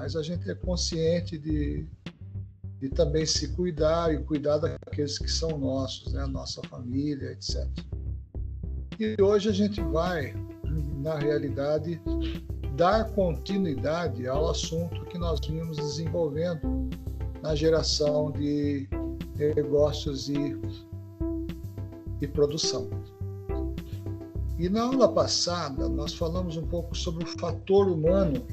[0.00, 1.86] mas a gente é consciente de,
[2.80, 6.24] de também se cuidar e cuidar daqueles que são nossos, né?
[6.24, 7.68] Nossa família, etc.
[8.98, 10.34] E hoje a gente vai,
[11.02, 12.00] na realidade,
[12.76, 16.88] dar continuidade ao assunto que nós vimos desenvolvendo
[17.42, 18.88] na geração de
[19.36, 20.58] negócios e,
[22.22, 22.88] e produção.
[24.58, 28.46] E na aula passada, nós falamos um pouco sobre o fator humano.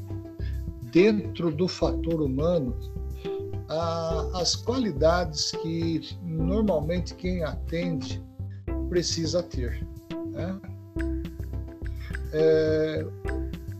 [0.98, 2.76] Dentro do fator humano,
[4.34, 8.20] as qualidades que normalmente quem atende
[8.90, 9.86] precisa ter.
[10.32, 10.60] Né?
[12.34, 13.06] É,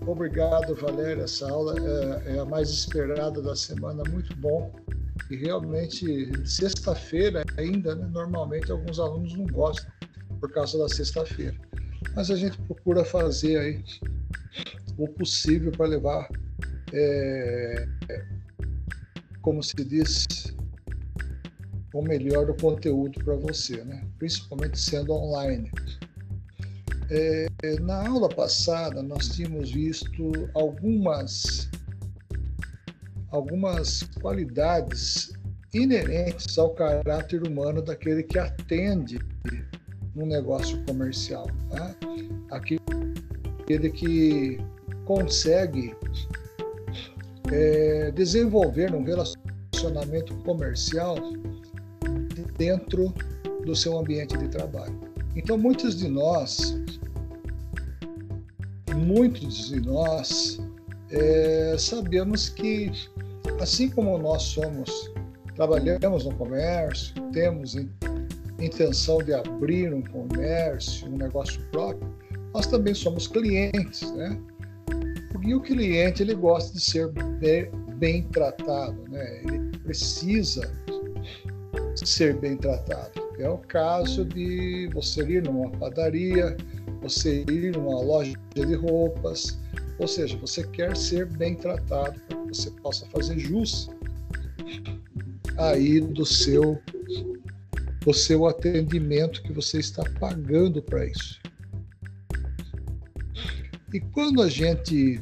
[0.06, 1.24] obrigado, Valéria.
[1.24, 4.72] Essa aula é, é, a mais esperada da semana, muito bom.
[5.32, 6.06] E realmente,
[6.48, 9.92] sexta-feira ainda, né, normalmente alguns alunos não gostam
[10.40, 11.58] por causa da sexta-feira.
[12.16, 13.84] Mas a gente procura fazer aí
[15.00, 16.30] o possível para levar,
[16.94, 17.88] é,
[19.42, 20.26] como se diz,
[21.94, 24.04] o melhor do conteúdo para você, né?
[24.20, 25.72] principalmente sendo online.
[27.10, 27.48] É,
[27.80, 31.70] na aula passada, nós tínhamos visto algumas,
[33.32, 35.32] algumas qualidades
[35.74, 39.20] inerentes ao caráter humano daquele que atende
[40.14, 41.48] no negócio comercial.
[41.70, 41.96] Tá?
[42.52, 44.58] Aquele que
[45.06, 45.96] consegue
[47.52, 51.18] é, desenvolver um relacionamento comercial
[52.58, 53.14] dentro
[53.66, 54.98] do seu ambiente de trabalho.
[55.36, 56.80] Então, muitos de nós,
[58.96, 60.60] muitos de nós,
[61.12, 62.92] é, sabemos que,
[63.62, 65.12] assim como nós somos,
[65.56, 67.76] trabalhamos no comércio, temos
[68.60, 72.10] intenção de abrir um comércio, um negócio próprio,
[72.54, 74.40] nós também somos clientes, né?
[75.44, 79.42] E o cliente ele gosta de ser bem, bem tratado, né?
[79.44, 80.70] Ele precisa
[81.96, 83.12] ser bem tratado.
[83.40, 86.56] É o caso de você ir numa padaria,
[87.02, 89.60] você ir numa loja de roupas,
[90.00, 93.90] ou seja, você quer ser bem tratado para que você possa fazer jus
[95.58, 96.80] aí do seu
[98.06, 101.42] o seu atendimento que você está pagando para isso.
[103.98, 105.20] E quando a gente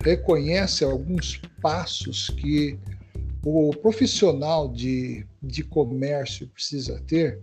[0.00, 2.78] reconhece alguns passos que
[3.44, 7.40] o profissional de, de comércio precisa ter,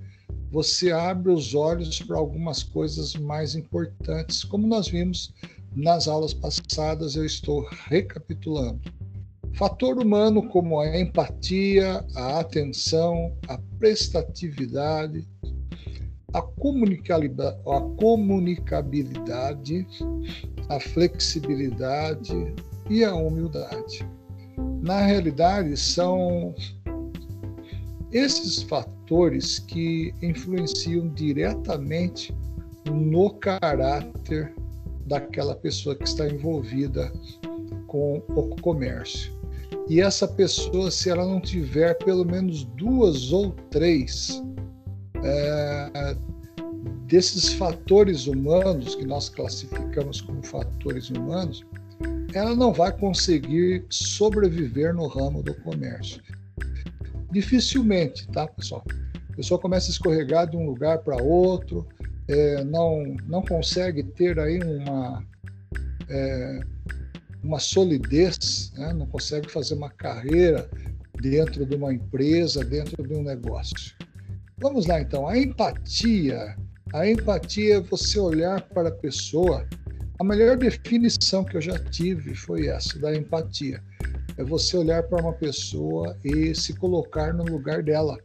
[0.50, 5.34] você abre os olhos para algumas coisas mais importantes, como nós vimos
[5.76, 8.80] nas aulas passadas, eu estou recapitulando.
[9.52, 15.28] Fator humano como a empatia, a atenção, a prestatividade,
[16.34, 19.88] a, a comunicabilidade,
[20.70, 22.54] a flexibilidade
[22.90, 24.08] e a humildade
[24.82, 26.56] na realidade, são
[28.12, 32.36] esses fatores que influenciam diretamente
[32.90, 34.54] no caráter
[35.06, 37.12] daquela pessoa que está envolvida
[37.88, 39.36] com o comércio.
[39.90, 44.42] E essa pessoa, se ela não tiver pelo menos duas ou três
[45.24, 46.16] é,
[47.08, 51.66] desses fatores humanos, que nós classificamos como fatores humanos,
[52.34, 56.22] ela não vai conseguir sobreviver no ramo do comércio.
[57.32, 58.84] Dificilmente, tá, pessoal?
[59.32, 61.88] A pessoa começa a escorregar de um lugar para outro,
[62.28, 65.24] é, não, não consegue ter aí uma,
[66.10, 66.60] é,
[67.42, 68.94] uma solidez, né?
[68.94, 70.70] não consegue fazer uma carreira
[71.22, 73.96] dentro de uma empresa, dentro de um negócio.
[74.60, 76.56] Vamos lá então, a empatia.
[76.92, 79.68] A empatia é você olhar para a pessoa
[80.20, 83.84] a melhor definição que eu já tive foi essa, da empatia.
[84.36, 88.18] É você olhar para uma pessoa e se colocar no lugar dela.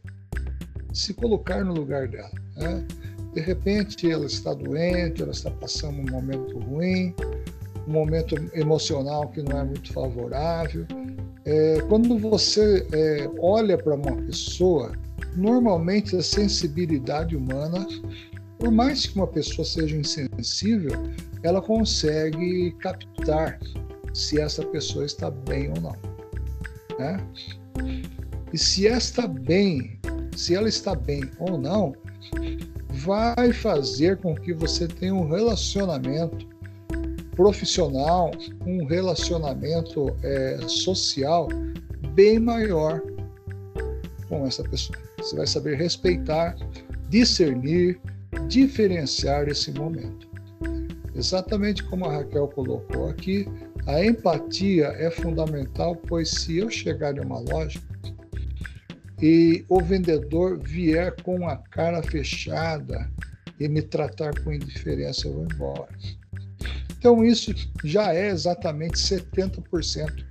[0.95, 2.33] Se colocar no lugar dela.
[2.57, 2.87] Né?
[3.35, 7.15] De repente, ela está doente, ela está passando um momento ruim,
[7.87, 10.87] um momento emocional que não é muito favorável.
[11.45, 14.93] É, quando você é, olha para uma pessoa,
[15.37, 17.87] normalmente a sensibilidade humana
[18.63, 20.93] por mais que uma pessoa seja insensível,
[21.43, 23.59] ela consegue captar
[24.15, 25.97] se essa pessoa está bem ou não.
[26.97, 27.27] Né?
[28.53, 29.99] E se está bem,
[30.37, 31.93] se ela está bem ou não,
[32.91, 36.47] vai fazer com que você tenha um relacionamento
[37.35, 38.31] profissional,
[38.65, 41.49] um relacionamento é, social
[42.15, 43.03] bem maior
[44.29, 44.97] com essa pessoa.
[45.23, 46.57] Você vai saber respeitar,
[47.09, 48.01] discernir,
[48.49, 50.29] diferenciar esse momento.
[51.15, 53.47] Exatamente como a Raquel colocou aqui,
[53.87, 57.81] A empatia é fundamental, pois se eu chegar em uma loja
[59.21, 63.11] e o vendedor vier com a cara fechada
[63.59, 65.89] e me tratar com indiferença, eu vou embora.
[66.97, 67.53] Então, isso
[67.83, 70.25] já é exatamente 70%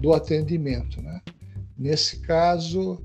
[0.00, 1.02] do atendimento.
[1.02, 1.20] Né?
[1.76, 2.98] Nesse caso,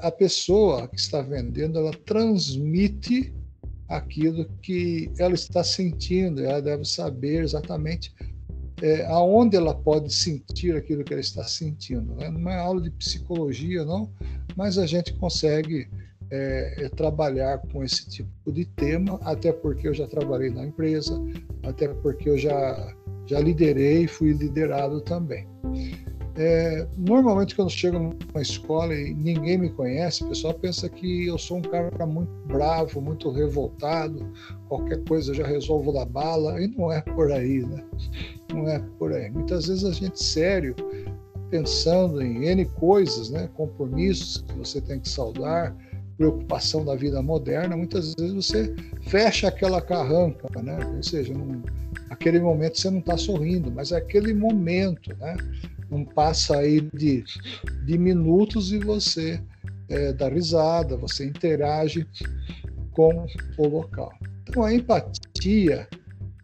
[0.00, 3.34] a pessoa que está vendendo, ela transmite
[3.88, 8.14] aquilo que ela está sentindo, ela deve saber exatamente
[8.82, 12.14] é, aonde ela pode sentir aquilo que ela está sentindo.
[12.14, 12.30] Né?
[12.30, 14.12] Não é aula de psicologia, não,
[14.56, 15.88] mas a gente consegue
[16.30, 21.18] é, é, trabalhar com esse tipo de tema, até porque eu já trabalhei na empresa,
[21.62, 22.94] até porque eu já,
[23.26, 25.48] já liderei e fui liderado também.
[26.38, 31.38] É, normalmente, quando chego numa escola e ninguém me conhece, o pessoal pensa que eu
[31.38, 34.30] sou um cara muito bravo, muito revoltado,
[34.68, 37.82] qualquer coisa eu já resolvo da bala, e não é por aí, né?
[38.52, 39.30] Não é por aí.
[39.30, 40.74] Muitas vezes a gente sério,
[41.48, 43.48] pensando em N coisas, né?
[43.54, 45.74] compromissos que você tem que saudar,
[46.18, 50.78] preocupação da vida moderna, muitas vezes você fecha aquela carranca, né?
[50.96, 51.62] Ou seja, num,
[52.10, 55.36] aquele momento você não está sorrindo, mas é aquele momento, né?
[55.90, 57.24] Não passa aí de,
[57.84, 59.40] de minutos e você
[59.88, 62.06] é, dá risada, você interage
[62.92, 63.26] com
[63.58, 64.12] o local.
[64.48, 65.88] Então a empatia,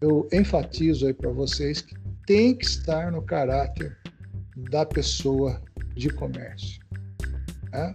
[0.01, 1.97] eu enfatizo aí para vocês que
[2.27, 3.97] tem que estar no caráter
[4.71, 5.61] da pessoa
[5.95, 6.81] de comércio.
[7.73, 7.95] Né?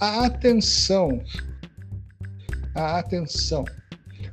[0.00, 1.22] A atenção,
[2.74, 3.64] a atenção,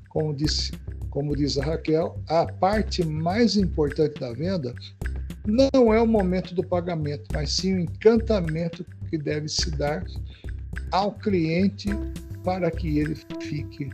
[0.10, 0.72] como disse,
[1.10, 4.74] como diz a Raquel, a parte mais importante da venda
[5.46, 10.04] não é o momento do pagamento, mas sim o encantamento que deve se dar
[10.92, 11.90] ao cliente
[12.44, 13.90] para que ele fique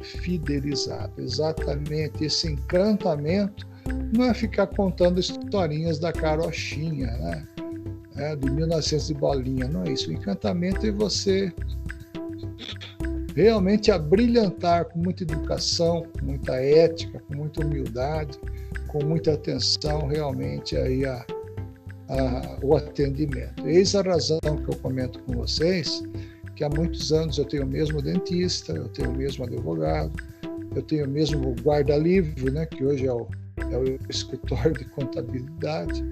[0.00, 1.12] fidelizado.
[1.20, 3.66] Exatamente esse encantamento
[4.16, 7.46] não é ficar contando historinhas da carochinha, né?
[8.16, 10.10] é, de 1900 de bolinha, não é isso.
[10.10, 11.52] O encantamento é você
[13.34, 18.38] realmente abrilhantar com muita educação, com muita ética, com muita humildade,
[18.88, 21.26] com muita atenção realmente aí a,
[22.08, 23.66] a, o atendimento.
[23.66, 26.02] Eis a razão que eu comento com vocês
[26.54, 30.12] que há muitos anos eu tenho o mesmo dentista, eu tenho o mesmo advogado,
[30.74, 33.26] eu tenho o mesmo guarda-livro, né, que hoje é o,
[33.70, 36.04] é o escritório de contabilidade,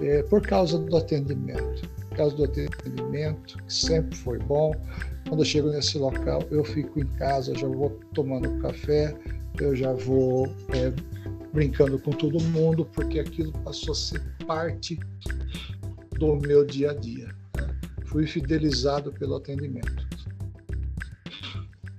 [0.00, 1.88] é, por causa do atendimento.
[2.08, 4.72] Por causa do atendimento, que sempre foi bom.
[5.28, 9.16] Quando eu chego nesse local, eu fico em casa, já vou tomando café,
[9.60, 10.92] eu já vou é,
[11.52, 14.98] brincando com todo mundo, porque aquilo passou a ser parte
[16.18, 17.28] do meu dia a dia.
[17.56, 17.74] Né?
[18.06, 20.06] Fui fidelizado pelo atendimento.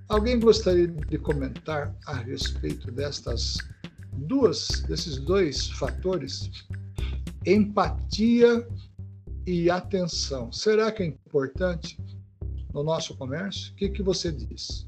[0.08, 3.58] Alguém gostaria de comentar a respeito destas
[4.14, 6.50] duas, desses dois fatores
[7.46, 8.68] empatia
[9.46, 10.52] e atenção.
[10.52, 11.98] Será que é importante
[12.76, 13.72] no nosso comércio?
[13.72, 14.86] O que, que você diz?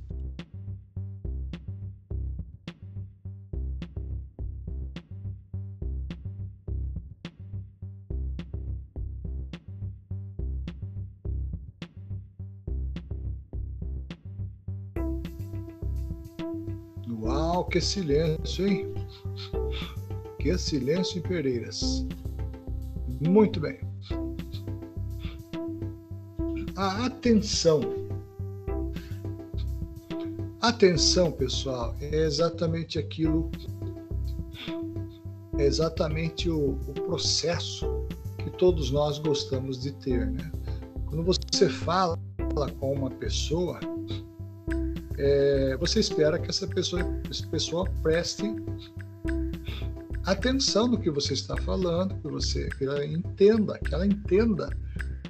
[17.10, 18.94] Uau, que silêncio, hein?
[20.40, 22.06] Que silêncio em Pereiras.
[23.22, 23.87] Muito bem.
[26.78, 27.82] A atenção.
[30.62, 33.50] Atenção, pessoal, é exatamente aquilo,
[35.58, 38.06] é exatamente o, o processo
[38.38, 40.28] que todos nós gostamos de ter.
[40.28, 40.52] Né?
[41.08, 42.16] Quando você fala
[42.80, 43.80] com uma pessoa,
[45.18, 48.56] é, você espera que essa pessoa, essa pessoa preste
[50.26, 54.70] atenção no que você está falando, que você que ela entenda, que ela entenda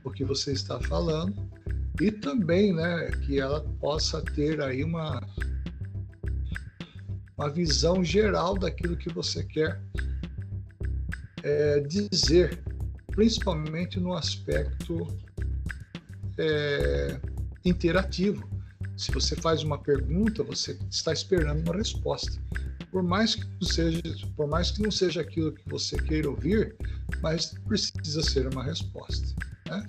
[0.08, 1.36] o que você está falando
[2.00, 5.22] e também, né, que ela possa ter aí uma
[7.38, 9.80] uma visão geral daquilo que você quer
[11.44, 12.64] é, dizer,
[13.08, 15.06] principalmente no aspecto
[16.40, 17.20] é,
[17.64, 18.50] interativo.
[18.98, 22.42] Se você faz uma pergunta, você está esperando uma resposta
[22.92, 24.02] por mais que não seja,
[24.36, 26.76] por mais que não seja aquilo que você queira ouvir,
[27.22, 29.36] mas precisa ser uma resposta.
[29.70, 29.88] Né?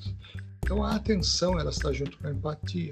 [0.58, 2.90] Então a atenção ela está junto com a empatia.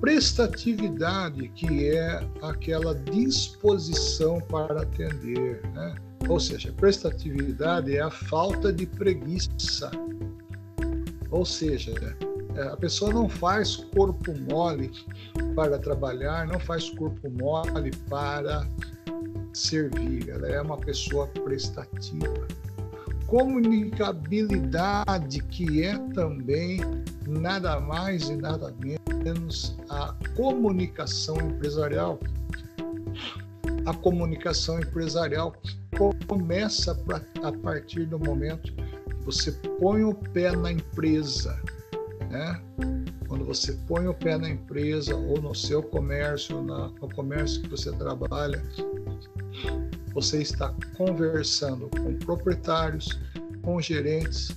[0.00, 5.94] Prestatividade, que é aquela disposição para atender, né?
[6.28, 9.90] Ou seja, prestatividade é a falta de preguiça.
[11.30, 11.92] Ou seja,
[12.54, 14.90] é, a pessoa não faz corpo mole
[15.54, 18.66] para trabalhar, não faz corpo mole para
[19.52, 22.46] servir, ela é uma pessoa prestativa.
[23.32, 26.80] Comunicabilidade, que é também
[27.26, 32.20] nada mais e nada menos a comunicação empresarial.
[33.86, 35.54] A comunicação empresarial
[36.28, 36.92] começa
[37.42, 41.58] a partir do momento que você põe o pé na empresa,
[42.28, 42.60] né?
[43.26, 47.90] Quando você põe o pé na empresa ou no seu comércio, no comércio que você
[47.92, 48.62] trabalha,
[50.14, 53.18] você está conversando com proprietários,
[53.62, 54.54] com gerentes,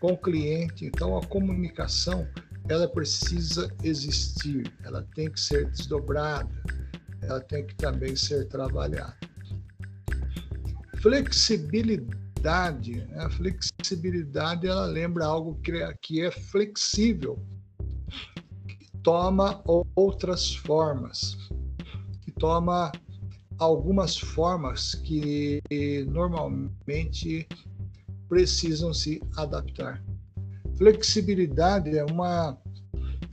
[0.00, 0.86] com cliente.
[0.86, 2.26] Então a comunicação
[2.68, 6.50] ela precisa existir, ela tem que ser desdobrada,
[7.22, 9.16] ela tem que também ser trabalhada.
[11.00, 13.24] Flexibilidade, né?
[13.24, 17.38] a flexibilidade ela lembra algo que é, que é flexível,
[18.66, 19.62] que toma
[19.94, 21.36] outras formas,
[22.22, 22.90] que toma
[23.58, 25.60] algumas formas que
[26.08, 27.46] normalmente
[28.28, 30.02] precisam se adaptar.
[30.76, 32.58] Flexibilidade é uma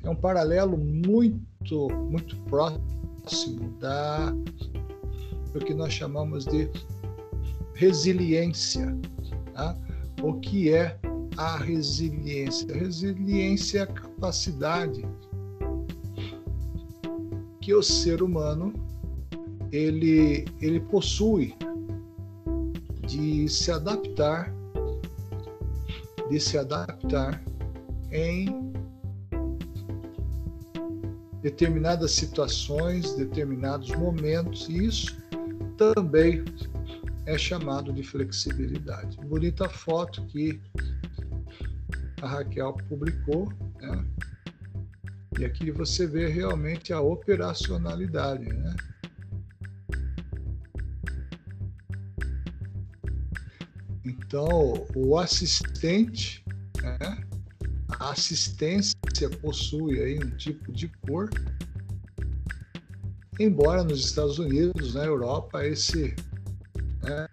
[0.04, 4.34] é um paralelo muito muito próximo da
[5.52, 6.70] do que nós chamamos de
[7.76, 8.98] resiliência.
[9.54, 9.78] Tá?
[10.22, 10.98] O que é
[11.38, 12.74] a resiliência?
[12.74, 15.06] Resiliência é a capacidade
[17.62, 18.74] que o ser humano
[19.74, 21.56] ele, ele possui
[23.08, 24.54] de se adaptar,
[26.30, 27.44] de se adaptar
[28.12, 28.72] em
[31.42, 35.18] determinadas situações, determinados momentos, e isso
[35.76, 36.46] também
[37.26, 39.18] é chamado de flexibilidade.
[39.26, 40.62] Bonita foto que
[42.22, 43.52] a Raquel publicou,
[43.82, 44.06] né?
[45.40, 48.76] e aqui você vê realmente a operacionalidade, né?
[54.06, 56.44] Então, o assistente,
[56.82, 57.24] né?
[58.00, 58.96] a assistência
[59.42, 61.30] possui aí um tipo de cor,
[63.40, 66.16] embora nos Estados Unidos, na Europa, esse
[67.04, 67.28] né?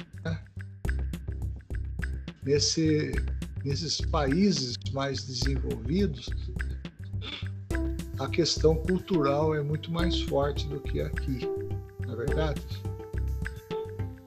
[2.43, 3.13] Nesse,
[3.65, 6.29] nesses países mais desenvolvidos,
[8.19, 11.41] a questão cultural é muito mais forte do que aqui,
[12.01, 12.63] não é verdade?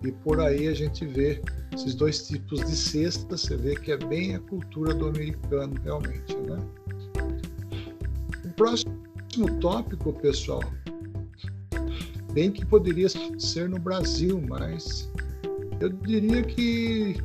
[0.04, 1.42] E por aí a gente vê
[1.74, 6.36] esses dois tipos de cesta, você vê que é bem a cultura do americano, realmente.
[6.36, 6.60] Né?
[8.46, 10.64] O próximo tópico, pessoal,
[12.34, 13.08] bem que poderia
[13.40, 15.10] ser no Brasil, mas
[15.80, 17.18] eu diria que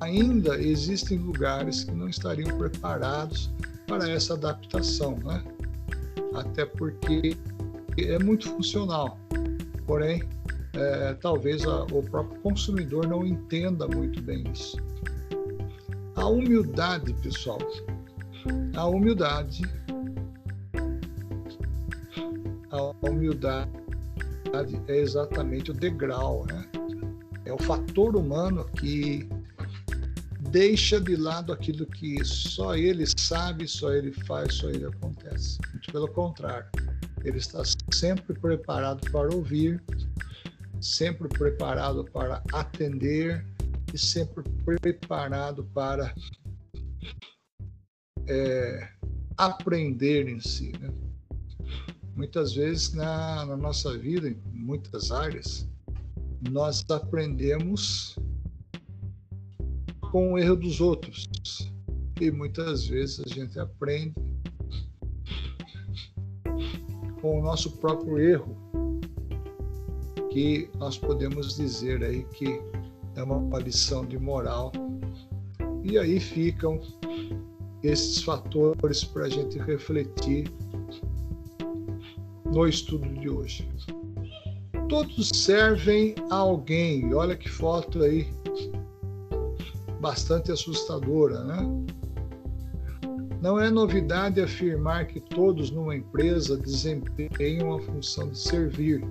[0.00, 3.50] ainda existem lugares que não estariam preparados
[3.86, 5.42] para essa adaptação, né?
[6.34, 7.36] Até porque
[7.98, 9.18] é muito funcional,
[9.86, 10.22] porém
[10.74, 14.76] é, talvez a, o próprio consumidor não entenda muito bem isso.
[16.16, 17.58] A humildade, pessoal,
[18.76, 19.62] a humildade,
[22.70, 23.70] a humildade
[24.88, 26.66] é exatamente o degrau, né?
[27.44, 29.28] É o fator humano que
[30.50, 35.58] deixa de lado aquilo que só ele sabe, só ele faz, só ele acontece.
[35.72, 36.66] Muito pelo contrário,
[37.24, 39.82] ele está sempre preparado para ouvir,
[40.82, 43.46] sempre preparado para atender
[43.94, 46.14] e sempre preparado para
[48.26, 48.88] é,
[49.36, 50.72] aprender em si.
[50.80, 50.92] Né?
[52.16, 55.68] Muitas vezes na, na nossa vida, em muitas áreas,
[56.50, 58.16] nós aprendemos
[60.10, 61.28] com o erro dos outros.
[62.20, 64.14] E muitas vezes a gente aprende
[67.20, 68.81] com o nosso próprio erro
[70.32, 72.58] que nós podemos dizer aí que
[73.16, 74.72] é uma lição de moral.
[75.84, 76.80] E aí ficam
[77.82, 80.50] esses fatores para a gente refletir
[82.46, 83.68] no estudo de hoje.
[84.88, 87.10] Todos servem a alguém.
[87.10, 88.28] E olha que foto aí,
[90.00, 91.58] bastante assustadora, né?
[93.40, 99.04] Não é novidade afirmar que todos numa empresa desempenham a função de servir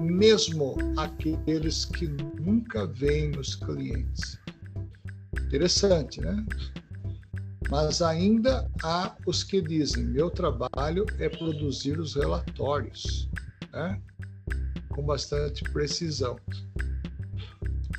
[0.00, 4.38] mesmo aqueles que nunca veem os clientes.
[5.46, 6.44] Interessante, né?
[7.70, 13.28] Mas ainda há os que dizem: meu trabalho é produzir os relatórios,
[13.72, 14.00] né?
[14.90, 16.38] com bastante precisão.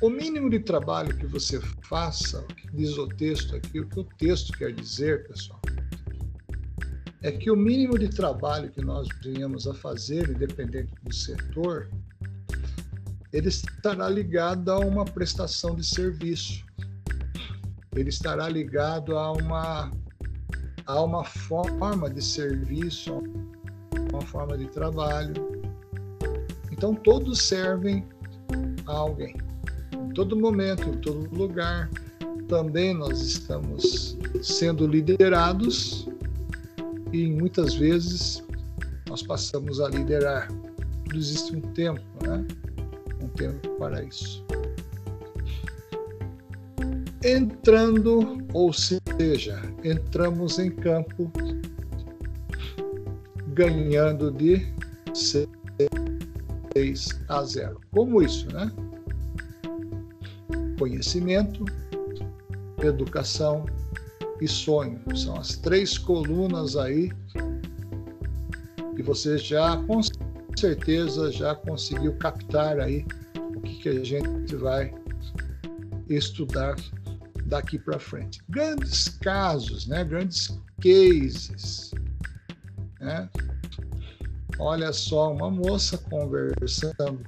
[0.00, 4.52] O mínimo de trabalho que você faça, diz o texto aqui, o que o texto
[4.52, 5.60] quer dizer, pessoal,
[7.22, 11.88] é que o mínimo de trabalho que nós venhamos a fazer, independente do setor,
[13.32, 16.64] ele estará ligado a uma prestação de serviço.
[17.94, 19.90] Ele estará ligado a uma
[20.86, 23.20] a uma forma de serviço,
[24.12, 25.34] uma forma de trabalho.
[26.70, 28.06] Então todos servem
[28.86, 29.36] a alguém.
[29.92, 31.90] Em todo momento, em todo lugar,
[32.46, 36.08] também nós estamos sendo liderados
[37.16, 38.44] e muitas vezes
[39.08, 40.48] nós passamos a liderar.
[41.14, 42.44] Existe um tempo, né?
[43.22, 44.44] Um tempo para isso.
[47.24, 51.32] Entrando, ou seja, entramos em campo
[53.54, 54.66] ganhando de
[55.14, 55.48] 6
[57.28, 57.80] a 0.
[57.92, 58.70] Como isso, né?
[60.78, 61.64] Conhecimento,
[62.82, 63.64] educação
[64.40, 65.00] e sonho.
[65.14, 67.10] São as três colunas aí
[68.94, 70.00] que você já com
[70.56, 73.04] certeza já conseguiu captar aí
[73.54, 74.94] o que, que a gente vai
[76.08, 76.76] estudar
[77.44, 78.40] daqui para frente.
[78.48, 80.02] Grandes casos, né?
[80.04, 81.90] grandes cases.
[83.00, 83.28] Né?
[84.58, 87.20] Olha só, uma moça conversando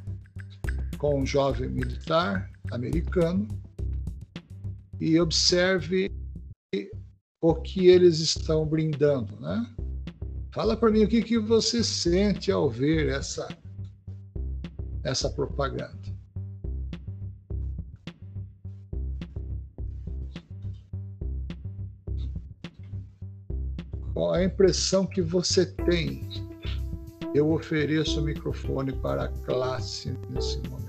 [0.96, 3.46] com um jovem militar americano
[5.00, 6.10] e observe
[7.40, 9.66] o que eles estão brindando, né?
[10.52, 13.48] Fala para mim o que, que você sente ao ver essa
[15.04, 15.96] essa propaganda.
[24.12, 26.28] Qual a impressão que você tem?
[27.34, 30.88] Eu ofereço o microfone para a classe nesse momento.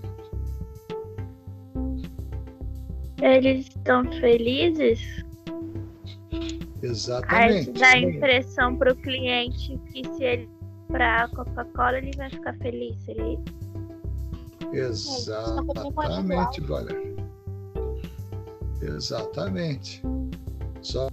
[3.21, 5.28] Eles estão felizes?
[6.81, 7.69] Exatamente.
[7.69, 10.50] Aí dá a impressão para o cliente que se ele
[10.88, 13.49] para a Coca-Cola ele vai ficar feliz, isso?
[14.73, 17.15] Exatamente, Valéria.
[18.82, 20.01] Exatamente.
[20.82, 21.10] Só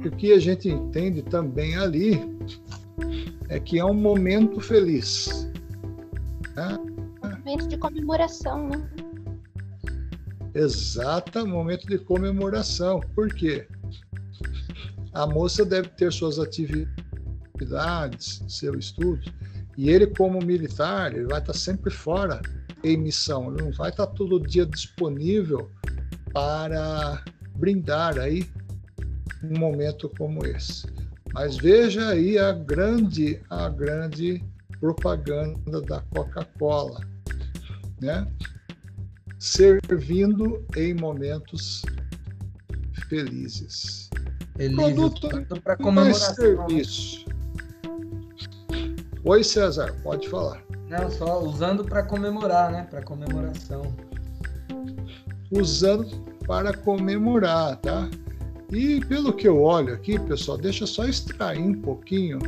[0.00, 2.20] que o que a gente entende também ali
[3.48, 5.50] é que é um momento feliz.
[6.54, 6.78] Né?
[7.22, 8.90] Momento de comemoração, né?
[10.54, 13.00] Exata, momento de comemoração.
[13.14, 13.66] Por quê?
[15.16, 19.32] A moça deve ter suas atividades, seu estudo,
[19.74, 22.42] e ele, como militar, ele vai estar sempre fora
[22.84, 25.70] em missão, ele não vai estar todo dia disponível
[26.34, 27.24] para
[27.56, 28.46] brindar aí
[29.42, 30.86] um momento como esse.
[31.32, 34.44] Mas veja aí a grande, a grande
[34.78, 37.00] propaganda da Coca-Cola,
[38.02, 38.30] né?
[39.38, 41.80] servindo em momentos
[43.08, 44.05] felizes.
[44.58, 46.34] Elívio, Produto para comemoração.
[46.34, 47.26] serviço.
[49.24, 50.62] Oi, César, pode falar.
[50.88, 52.86] Não, só usando para comemorar, né?
[52.88, 53.94] Para comemoração.
[55.50, 56.06] Usando
[56.46, 58.08] para comemorar, tá?
[58.72, 62.38] E pelo que eu olho aqui, pessoal, deixa eu só extrair um pouquinho.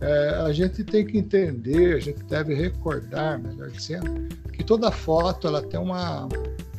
[0.00, 5.46] É, a gente tem que entender, a gente deve recordar, melhor dizendo, que toda foto
[5.46, 6.26] ela tem uma,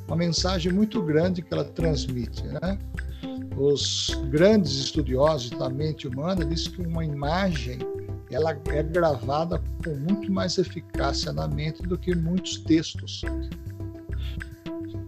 [0.07, 2.79] uma mensagem muito grande que ela transmite, né?
[3.61, 7.77] Os grandes estudiosos da mente humana dizem que uma imagem
[8.31, 13.21] ela é gravada com muito mais eficácia na mente do que muitos textos.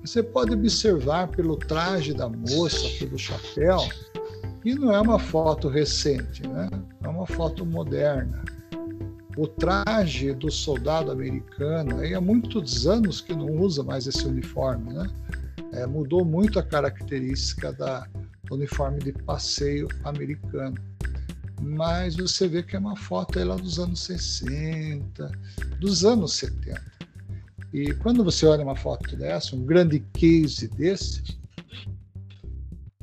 [0.06, 3.80] Você pode observar pelo traje da moça, pelo chapéu,
[4.62, 6.70] que não é uma foto recente, né?
[7.04, 8.44] é uma foto moderna
[9.36, 14.94] o traje do soldado americano, aí há muitos anos que não usa mais esse uniforme,
[14.94, 15.10] né?
[15.72, 18.08] É, mudou muito a característica da,
[18.52, 20.78] uniforme de passeio americano.
[21.62, 25.32] Mas você vê que é uma foto aí lá dos anos 60,
[25.80, 26.82] dos anos 70.
[27.74, 31.24] E quando você olha uma foto dessa, um grande case desse,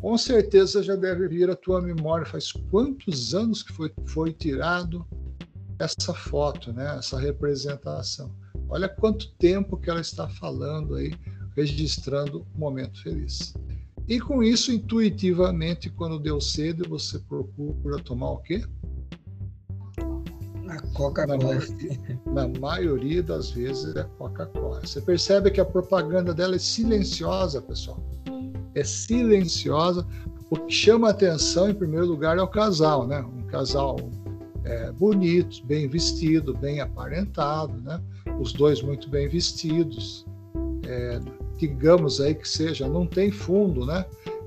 [0.01, 5.07] com certeza já deve vir à tua memória faz quantos anos que foi, foi tirado
[5.79, 6.97] essa foto, né?
[6.99, 8.35] essa representação.
[8.69, 11.13] Olha quanto tempo que ela está falando aí,
[11.57, 13.55] registrando o momento feliz.
[14.11, 18.61] E com isso, intuitivamente, quando deu sede, você procura tomar o quê?
[20.67, 21.61] A Coca-Cola.
[22.27, 24.81] Na, na, maioria das vezes é Coca-Cola.
[24.81, 28.03] Você percebe que a propaganda dela é silenciosa, pessoal.
[28.75, 30.05] É silenciosa.
[30.51, 33.21] O que chama atenção, em primeiro lugar, é o casal, né?
[33.21, 33.97] Um casal
[34.65, 38.03] é, bonitos, bem vestido, bem aparentado, né?
[38.41, 40.27] Os dois muito bem vestidos.
[40.91, 41.21] É,
[41.57, 44.05] digamos aí que seja, não tem fundo, né?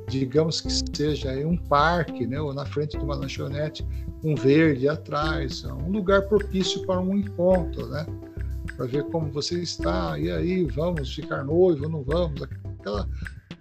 [0.09, 2.39] Digamos que seja aí um parque, né?
[2.41, 3.85] Ou na frente de uma lanchonete,
[4.23, 8.05] um verde atrás, um lugar propício para um encontro, né?
[8.75, 12.41] para ver como você está, e aí, vamos ficar noivo, não vamos?
[12.41, 13.07] Aquela,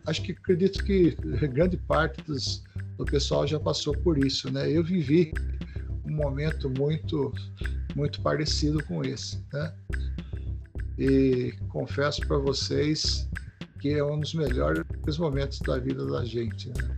[0.06, 1.14] acho que acredito que
[1.48, 2.64] grande parte dos,
[2.96, 4.70] do pessoal já passou por isso, né?
[4.70, 5.32] Eu vivi
[6.06, 7.32] um momento muito,
[7.94, 9.72] muito parecido com esse, né?
[10.98, 13.28] E confesso para vocês
[13.82, 14.84] que é um dos melhores
[15.18, 16.96] momentos da vida da gente, né?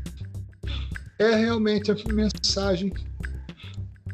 [1.19, 2.93] É realmente a mensagem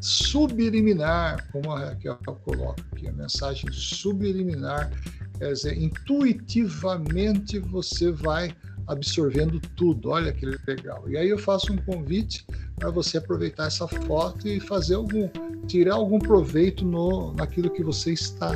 [0.00, 4.90] subliminar, como a Raquel coloca aqui, a mensagem subliminar,
[5.36, 8.54] quer dizer, intuitivamente você vai
[8.86, 10.10] absorvendo tudo.
[10.10, 11.08] Olha que legal.
[11.08, 15.28] E aí eu faço um convite para você aproveitar essa foto e fazer algum,
[15.66, 18.52] tirar algum proveito no, naquilo que você está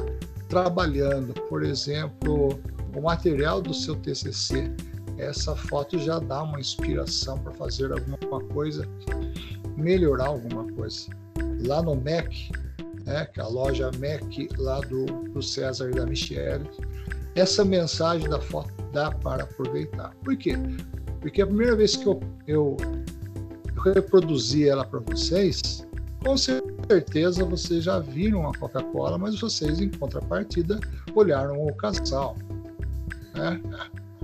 [0.49, 1.35] trabalhando.
[1.49, 2.59] Por exemplo,
[2.95, 4.71] o material do seu TCC.
[5.17, 8.89] Essa foto já dá uma inspiração para fazer alguma coisa,
[9.77, 11.09] melhorar alguma coisa
[11.67, 12.51] lá no MEC,
[13.05, 16.69] né, que é a loja MEC lá do, do César e da Michelle,
[17.35, 20.15] essa mensagem da foto dá para aproveitar.
[20.25, 20.55] Por quê?
[21.21, 22.77] Porque a primeira vez que eu, eu,
[23.75, 25.87] eu reproduzi ela para vocês,
[26.25, 26.74] com certeza
[27.49, 30.79] vocês já viram a Coca-Cola, mas vocês, em contrapartida,
[31.15, 32.37] olharam o casal.
[33.35, 33.61] Né?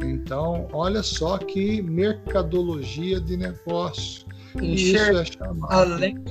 [0.03, 4.27] Então, olha só que mercadologia de negócio.
[4.61, 5.73] Isso é chamado.
[5.73, 6.25] Além,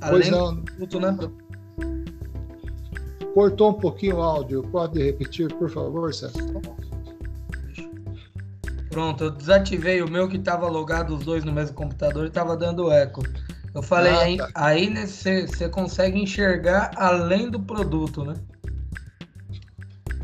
[0.00, 0.54] Além não.
[0.54, 1.16] do né?
[3.34, 4.62] Cortou um pouquinho o áudio.
[4.62, 6.62] Pode repetir, por favor, Sérgio?
[8.90, 12.56] Pronto, eu desativei o meu que estava logado os dois no mesmo computador e estava
[12.56, 13.22] dando eco.
[13.76, 14.50] Eu falei, ah, aí, tá.
[14.54, 18.32] aí né, você consegue enxergar além do produto, né?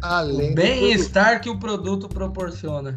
[0.01, 2.97] Além o bem-estar que o produto proporciona.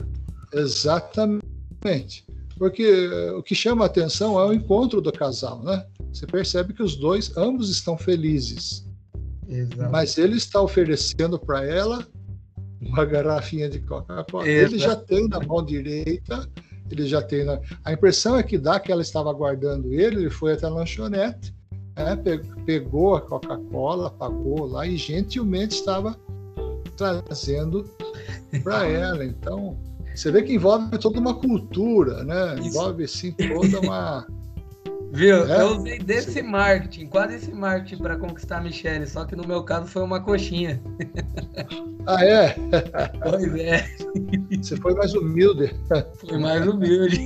[0.54, 2.26] Exatamente.
[2.58, 5.86] Porque o que chama a atenção é o encontro do casal, né?
[6.14, 8.88] Você percebe que os dois, ambos estão felizes.
[9.50, 9.92] Exato.
[9.92, 12.08] Mas ele está oferecendo para ela
[12.80, 14.48] uma garrafinha de Coca-Cola.
[14.48, 16.50] Ele já tem na mão direita,
[16.90, 17.60] ele já tem na...
[17.84, 21.54] A impressão é que dá que ela estava aguardando ele, ele foi até a lanchonete,
[21.96, 22.18] né?
[22.66, 26.16] pegou a Coca-Cola, pagou lá e gentilmente estava
[26.96, 27.90] trazendo
[28.64, 29.26] para ela.
[29.26, 29.78] Então,
[30.14, 32.56] você vê que envolve toda uma cultura, né?
[32.62, 34.28] Envolve assim toda uma
[35.16, 35.46] Viu?
[35.52, 35.62] É?
[35.62, 39.64] Eu usei desse marketing, quase esse marketing para conquistar a Michelle, só que no meu
[39.64, 40.82] caso foi uma coxinha.
[42.08, 42.56] Ah, é?
[43.24, 43.84] Pois é.
[44.62, 45.76] Você foi mais humilde.
[46.20, 47.18] Foi mais humilde.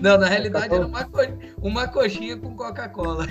[0.00, 1.18] Não, na realidade era uma, co...
[1.60, 3.26] uma coxinha com Coca-Cola.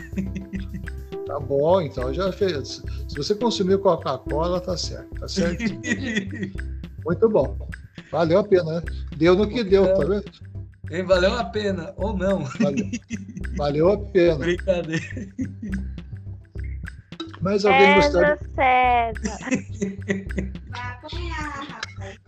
[1.25, 2.83] Tá bom, então já fez.
[3.07, 5.21] Se você consumiu Coca-Cola, tá certo.
[5.21, 5.63] Tá certo.
[7.05, 7.57] Muito bom.
[8.11, 8.83] Valeu a pena, né?
[9.15, 10.25] Deu no que deu, tá vendo?
[10.91, 12.43] Hein, valeu a pena, ou não.
[12.43, 12.85] Valeu,
[13.57, 14.35] valeu a pena.
[14.35, 15.03] Brincadeira.
[17.41, 18.39] Mas alguém gostaria.
[18.55, 19.37] César.
[20.69, 22.19] Vai apanhar, rapaz.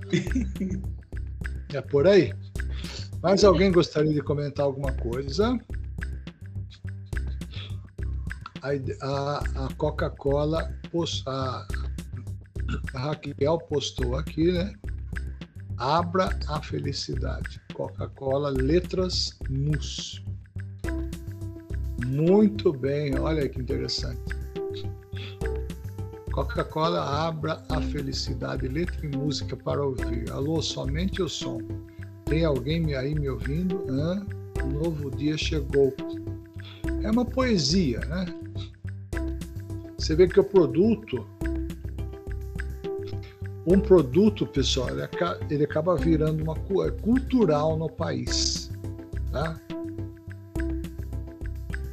[1.74, 2.34] É por aí.
[3.22, 5.58] Mas alguém gostaria de comentar alguma coisa?
[8.62, 8.70] A,
[9.02, 10.72] a, a Coca-Cola,
[11.28, 11.68] a,
[12.94, 14.74] a Raquel postou aqui, né?
[15.78, 17.62] Abra a felicidade.
[17.74, 20.24] Coca-Cola Letras Mus.
[22.06, 24.22] Muito bem, olha que interessante.
[26.32, 30.32] Coca-Cola abra a felicidade, letra e música para ouvir.
[30.32, 31.60] Alô, somente o som.
[32.26, 33.86] Tem alguém aí me ouvindo?
[33.90, 34.26] Hã?
[34.74, 35.94] Novo dia chegou.
[37.04, 38.26] É uma poesia, né?
[39.98, 41.26] Você vê que o produto
[43.65, 44.89] um produto, pessoal,
[45.49, 48.71] ele acaba virando uma é cultural no país.
[49.32, 49.60] Tá?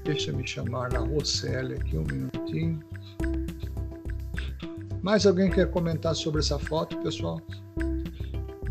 [0.04, 2.80] Deixa me chamar a Roseli aqui um minutinho.
[5.00, 7.40] Mais alguém quer comentar sobre essa foto, pessoal?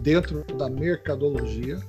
[0.01, 1.79] Dentro da mercadologia.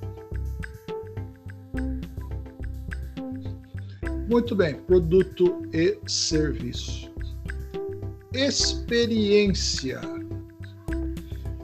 [4.28, 7.12] Muito bem, produto e serviço.
[8.32, 10.00] Experiência.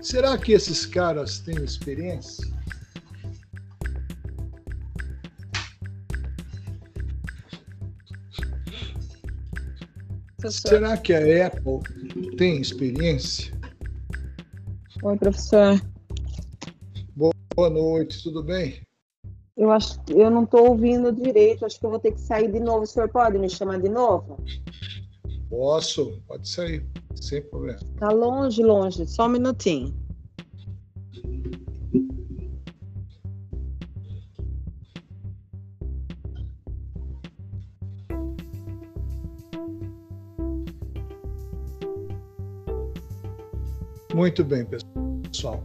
[0.01, 2.47] Será que esses caras têm experiência?
[10.37, 10.69] Professor.
[10.69, 11.81] Será que a Apple
[12.37, 13.53] tem experiência?
[15.03, 15.81] Oi, professor.
[17.17, 18.81] Boa noite, tudo bem?
[19.57, 22.61] Eu acho eu não estou ouvindo direito, acho que eu vou ter que sair de
[22.61, 22.83] novo.
[22.83, 24.39] O senhor pode me chamar de novo?
[25.49, 26.87] Posso, pode sair.
[27.15, 27.81] Sem problema.
[27.99, 29.07] Tá longe, longe.
[29.07, 29.95] Só um minutinho.
[44.15, 45.65] Muito bem, pessoal.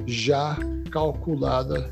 [0.05, 0.55] já
[0.91, 1.91] calculada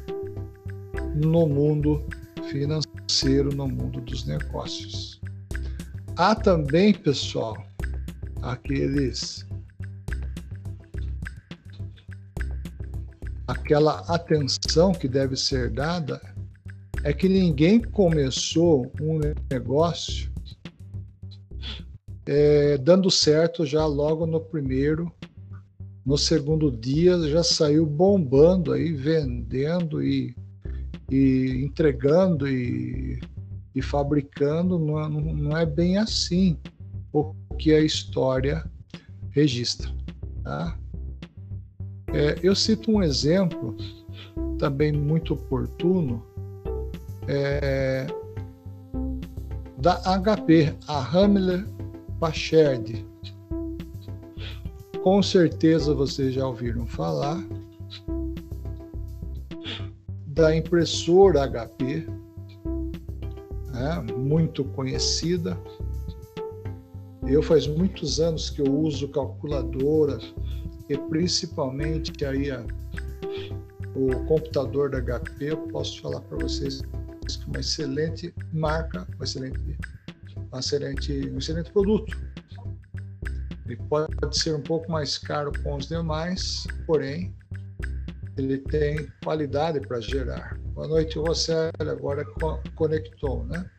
[1.16, 2.04] no mundo
[2.52, 5.20] financeiro, no mundo dos negócios.
[6.16, 7.58] Há também, pessoal,
[8.44, 9.49] aqueles
[13.70, 16.20] aquela atenção que deve ser dada
[17.04, 20.32] é que ninguém começou um negócio
[22.26, 25.12] é, dando certo já logo no primeiro,
[26.04, 30.36] no segundo dia já saiu bombando aí, vendendo e,
[31.12, 33.20] e entregando e,
[33.76, 36.58] e fabricando, não, é, não é bem assim
[37.14, 38.66] o que a história
[39.30, 39.94] registra.
[40.44, 40.76] Tá?
[42.14, 43.76] É, eu cito um exemplo
[44.58, 46.24] também muito oportuno
[47.28, 48.08] é,
[49.78, 51.66] da HP, a Hamler
[52.20, 53.06] Pacherd.
[55.04, 57.42] Com certeza vocês já ouviram falar
[60.28, 62.08] da impressora HP,
[63.72, 65.58] né, muito conhecida.
[67.28, 70.18] Eu faz muitos anos que eu uso calculadora
[70.90, 72.66] e principalmente aí a,
[73.96, 79.24] o computador da HP, eu posso falar para vocês que é uma excelente marca, uma
[79.24, 79.78] excelente,
[80.52, 82.18] um excelente, um excelente produto.
[83.68, 87.36] Ele pode ser um pouco mais caro com os demais, porém
[88.36, 90.58] ele tem qualidade para gerar.
[90.74, 92.26] Boa noite, você agora
[92.76, 93.70] conectou, né?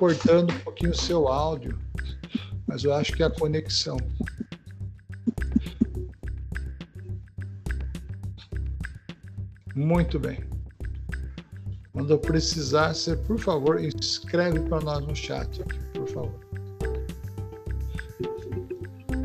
[0.00, 1.78] Cortando um pouquinho o seu áudio,
[2.66, 3.98] mas eu acho que é a conexão.
[9.76, 10.42] Muito bem.
[11.92, 16.40] Quando eu precisar, você, por favor, escreve para nós no chat, por favor.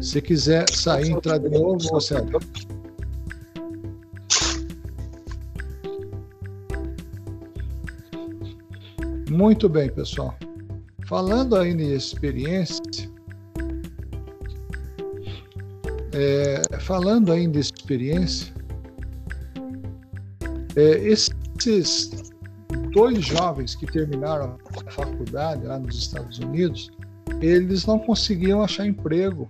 [0.01, 2.15] Se quiser sair entrar de novo, você.
[9.29, 10.37] Muito bem, pessoal.
[11.05, 12.81] Falando ainda em experiência,
[16.11, 18.51] é, falando ainda em experiência,
[20.75, 22.09] é, esses
[22.91, 26.89] dois jovens que terminaram a faculdade lá nos Estados Unidos,
[27.39, 29.47] eles não conseguiam achar emprego.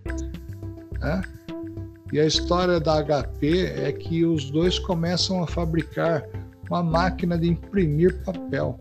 [0.99, 1.21] Né?
[2.11, 6.27] E a história da HP é que os dois começam a fabricar
[6.69, 8.77] uma máquina de imprimir papel.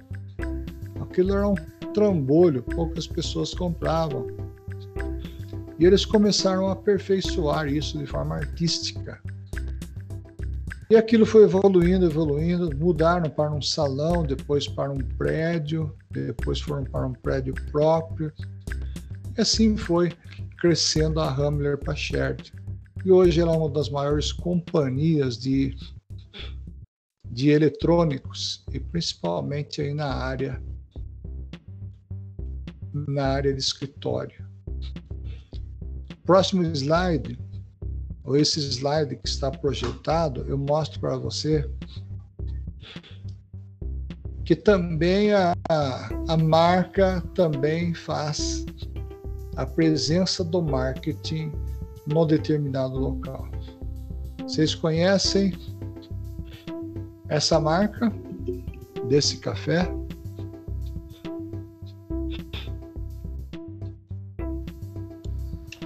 [1.00, 1.54] Aquilo era um
[1.94, 4.26] trambolho, poucas pessoas compravam.
[5.78, 9.20] E eles começaram a aperfeiçoar isso de forma artística.
[10.90, 16.84] E aquilo foi evoluindo, evoluindo, mudaram para um salão, depois para um prédio, depois foram
[16.84, 18.30] para um prédio próprio.
[19.36, 20.12] E assim foi
[20.58, 22.52] crescendo a Hamler Pacherd.
[23.04, 25.76] e hoje ela é uma das maiores companhias de,
[27.30, 30.62] de eletrônicos e principalmente aí na área
[32.94, 34.44] na área de escritório.
[36.24, 37.38] Próximo slide,
[38.24, 41.68] ou esse slide que está projetado, eu mostro para você
[44.44, 45.54] que também a,
[46.28, 48.64] a marca também faz
[49.56, 51.52] a presença do marketing
[52.06, 53.48] no determinado local.
[54.42, 55.54] Vocês conhecem
[57.28, 58.12] essa marca
[59.08, 59.90] desse café?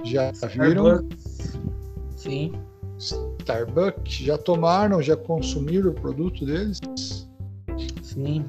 [0.09, 1.07] Já viram?
[2.15, 2.53] Sim.
[2.97, 6.79] Starbucks, já tomaram, já consumiram o produto deles?
[8.01, 8.45] Sim.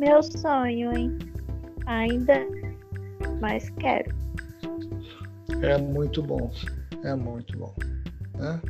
[0.00, 1.18] Meu sonho, hein?
[1.86, 2.34] Ainda,
[3.40, 4.14] mas quero.
[5.62, 6.50] É muito bom,
[7.04, 7.74] é muito bom.
[8.34, 8.60] Né?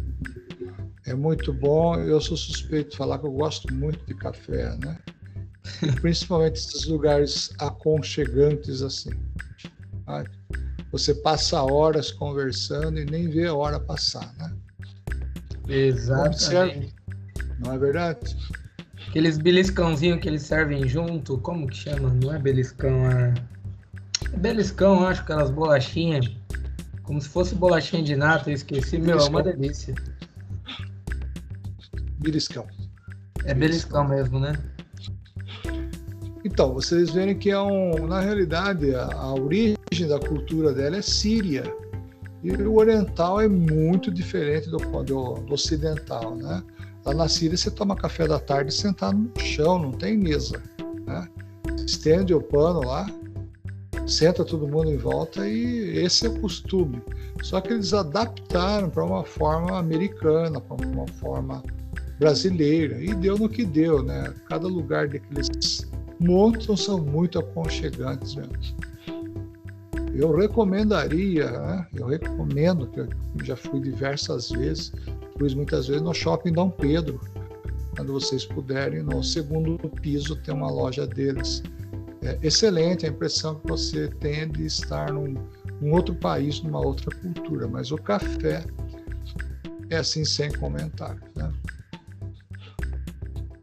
[1.07, 1.97] É muito bom.
[1.97, 4.99] Eu sou suspeito de falar que eu gosto muito de café, né?
[6.03, 9.11] Principalmente esses lugares aconchegantes assim.
[10.05, 10.31] Sabe?
[10.95, 14.55] Você passa horas conversando e nem vê a hora passar, né?
[15.67, 16.95] Exatamente.
[17.59, 18.37] Não é verdade?
[19.09, 22.11] Aqueles beliscãozinhos que eles servem junto, como que chama?
[22.11, 23.35] Não é beliscão, é.
[24.33, 26.31] é beliscão, acho, aquelas bolachinhas.
[27.03, 28.97] Como se fosse bolachinha de nata, eu esqueci.
[28.97, 29.97] Meu, é uma delícia.
[32.21, 32.69] Beliscão.
[33.45, 34.53] É beliscão mesmo, né?
[36.45, 41.03] Então, vocês verem que é um, na realidade a, a origem da cultura dela é
[41.03, 41.63] síria.
[42.43, 46.63] E o oriental é muito diferente do, do, do ocidental, né?
[47.05, 50.61] Lá na Síria você toma café da tarde sentado no chão, não tem mesa.
[51.07, 51.29] Né?
[51.87, 53.07] Estende o pano lá,
[54.07, 57.03] senta todo mundo em volta e esse é o costume.
[57.43, 61.63] Só que eles adaptaram para uma forma americana, para uma forma
[62.19, 64.33] brasileira e deu no que deu, né?
[64.49, 65.87] Cada lugar daqueles
[66.19, 68.55] montam são muito aconchegantes mesmo.
[70.15, 71.87] Eu recomendaria, né?
[71.93, 73.09] eu recomendo, que eu
[73.43, 74.93] já fui diversas vezes,
[75.37, 77.21] fui muitas vezes no shopping Dom Pedro,
[77.97, 81.63] quando vocês puderem, no segundo piso tem uma loja deles.
[82.23, 85.35] É excelente a impressão que você tem de estar num,
[85.81, 88.65] num outro país, numa outra cultura, mas o café
[89.91, 91.23] é assim sem comentários.
[91.35, 91.53] Né?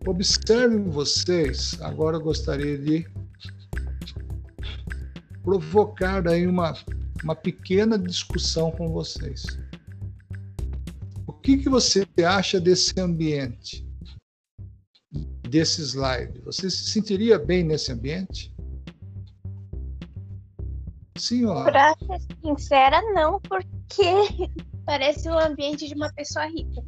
[0.06, 3.06] Observem vocês, agora eu gostaria de
[5.44, 6.74] provocar aí uma,
[7.24, 9.44] uma pequena discussão com vocês.
[11.28, 13.86] O que, que você acha desse ambiente?
[15.50, 16.40] Desse slide?
[16.42, 18.54] Você se sentiria bem nesse ambiente?
[21.18, 21.72] Senhora.
[21.72, 24.04] Pra ser sincera, não, porque
[24.86, 26.84] parece o ambiente de uma pessoa rica.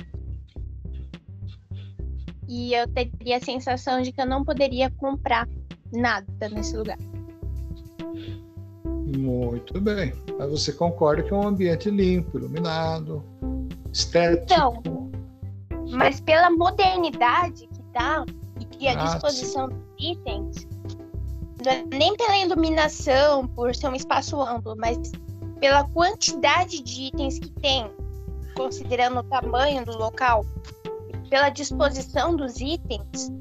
[2.47, 5.47] E eu teria a sensação de que eu não poderia comprar
[5.91, 6.97] nada nesse lugar.
[9.17, 10.13] Muito bem.
[10.37, 13.23] Mas você concorda que é um ambiente limpo, iluminado,
[13.91, 14.43] estético.
[14.45, 15.11] Então,
[15.91, 18.25] mas pela modernidade que tá
[18.79, 20.67] e a Ah, disposição dos itens,
[21.63, 24.97] não é nem pela iluminação, por ser um espaço amplo, mas
[25.59, 27.89] pela quantidade de itens que tem,
[28.55, 30.45] considerando o tamanho do local,
[31.29, 33.31] pela disposição dos itens,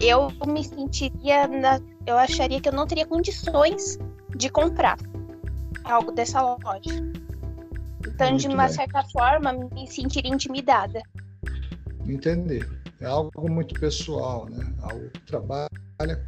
[0.00, 3.98] eu me sentiria, na- eu acharia que eu não teria condições
[4.36, 4.98] de comprar
[5.84, 6.90] algo dessa loja.
[8.06, 8.74] Então, de Muito uma bem.
[8.74, 11.02] certa forma, me sentiria intimidada.
[12.06, 12.68] Entender.
[13.00, 14.64] É algo muito pessoal, né?
[14.82, 15.68] Algo que trabalha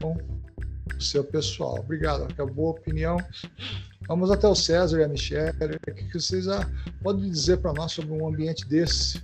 [0.01, 0.17] com
[0.97, 1.79] o seu pessoal.
[1.81, 3.19] Obrigado, que é boa opinião.
[4.09, 5.53] Vamos até o César e a Michelle.
[5.89, 6.67] O que vocês ah,
[7.03, 9.23] podem dizer para nós sobre um ambiente desse?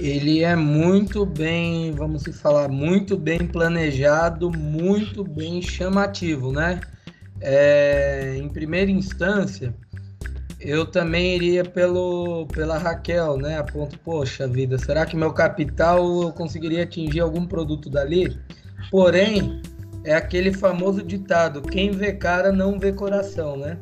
[0.00, 6.80] Ele é muito bem, vamos se falar, muito bem planejado, muito bem chamativo, né?
[7.40, 9.74] É, em primeira instância,
[10.60, 13.58] eu também iria pelo, pela Raquel, né?
[13.58, 18.36] A ponto, poxa vida, será que meu capital eu conseguiria atingir algum produto dali?
[18.90, 19.62] Porém,
[20.04, 23.78] é aquele famoso ditado: quem vê cara não vê coração, né?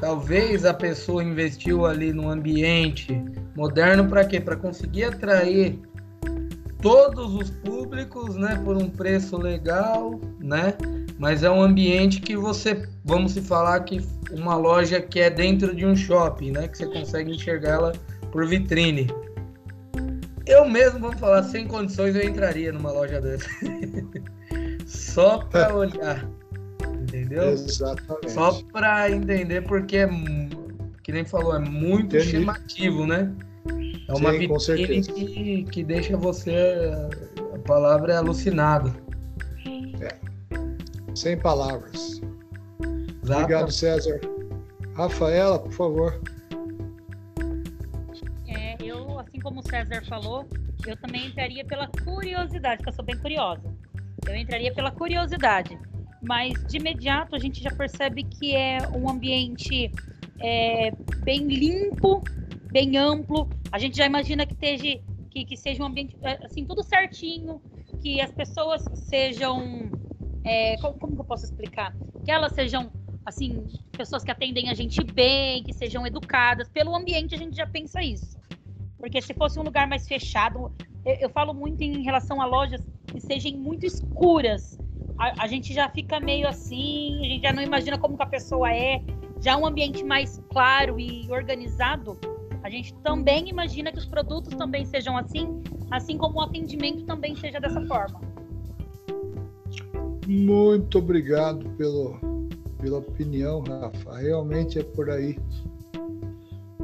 [0.00, 3.22] Talvez a pessoa investiu ali num ambiente
[3.54, 4.40] moderno para quê?
[4.40, 5.78] Para conseguir atrair
[6.80, 10.74] todos os públicos, né, por um preço legal, né?
[11.22, 15.72] Mas é um ambiente que você, vamos se falar que uma loja que é dentro
[15.72, 17.92] de um shopping, né, que você consegue enxergá-la
[18.32, 19.06] por vitrine.
[20.44, 23.48] Eu mesmo, vamos falar, sem condições eu entraria numa loja dessa.
[24.84, 26.28] Só para olhar.
[27.00, 27.50] Entendeu?
[27.50, 28.32] Exatamente.
[28.32, 30.10] Só para entender porque é,
[31.04, 32.32] que nem falou, é muito Entendi.
[32.32, 33.32] chamativo, né?
[34.08, 36.90] É uma Sim, vitrine que, que deixa você,
[37.54, 39.11] a palavra é alucinado.
[41.14, 42.20] Sem palavras.
[43.22, 43.40] Exato.
[43.40, 44.20] Obrigado, César.
[44.94, 46.22] Rafaela, por favor.
[48.48, 50.46] É, eu, assim como o César falou,
[50.86, 53.62] eu também entraria pela curiosidade, porque eu sou bem curiosa.
[54.26, 55.78] Eu entraria pela curiosidade.
[56.22, 59.90] Mas de imediato a gente já percebe que é um ambiente
[60.40, 60.92] é,
[61.24, 62.22] bem limpo,
[62.70, 63.48] bem amplo.
[63.70, 65.00] A gente já imagina que, esteja,
[65.30, 67.60] que, que seja um ambiente é, assim, tudo certinho,
[68.00, 69.90] que as pessoas sejam.
[70.44, 71.94] É, como, como eu posso explicar?
[72.24, 72.90] Que elas sejam
[73.24, 76.68] assim, pessoas que atendem a gente bem, que sejam educadas.
[76.68, 78.36] Pelo ambiente a gente já pensa isso.
[78.98, 80.72] Porque se fosse um lugar mais fechado,
[81.04, 84.78] eu, eu falo muito em relação a lojas que sejam muito escuras.
[85.18, 88.26] A, a gente já fica meio assim, a gente já não imagina como que a
[88.26, 89.02] pessoa é.
[89.40, 92.16] Já um ambiente mais claro e organizado,
[92.62, 97.34] a gente também imagina que os produtos também sejam assim, assim como o atendimento também
[97.34, 98.31] seja dessa forma.
[100.26, 102.18] Muito obrigado pelo,
[102.80, 104.18] pela opinião, Rafa.
[104.18, 105.38] Realmente é por aí.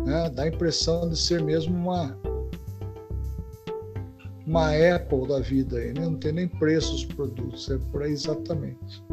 [0.05, 0.31] Né?
[0.31, 2.17] Dá a impressão de ser mesmo uma
[4.49, 6.01] uma Apple da vida aí, né?
[6.01, 9.05] não tem nem preço os produtos, é por aí exatamente.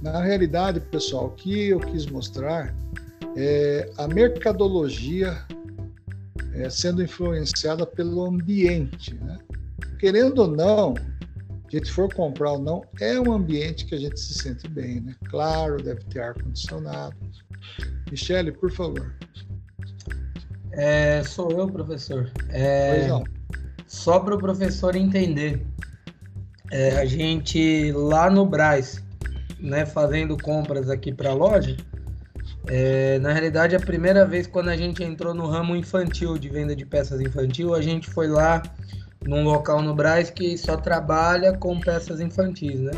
[0.00, 2.74] Na realidade, pessoal, o que eu quis mostrar
[3.36, 5.44] é a mercadologia
[6.54, 9.14] é, sendo influenciada pelo ambiente.
[9.14, 9.38] Né?
[9.98, 10.94] Querendo ou não,
[11.68, 15.00] a gente for comprar ou não, é um ambiente que a gente se sente bem,
[15.00, 15.14] né?
[15.28, 17.14] Claro, deve ter ar-condicionado.
[18.10, 19.14] Michele, por favor.
[20.72, 22.30] É, sou eu, professor.
[22.48, 23.24] É, Pois não.
[23.86, 25.66] Só para o professor entender,
[26.70, 29.02] é, a gente lá no Braz,
[29.58, 31.76] né, fazendo compras aqui para a loja,
[32.66, 36.76] é, na realidade a primeira vez quando a gente entrou no ramo infantil de venda
[36.76, 38.62] de peças infantil, a gente foi lá
[39.26, 42.92] num local no Braz que só trabalha com peças infantis, né?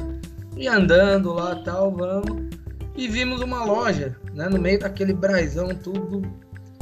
[0.56, 2.48] E andando lá tal, vamos
[2.96, 6.22] e vimos uma loja, né, no meio daquele Brazão tudo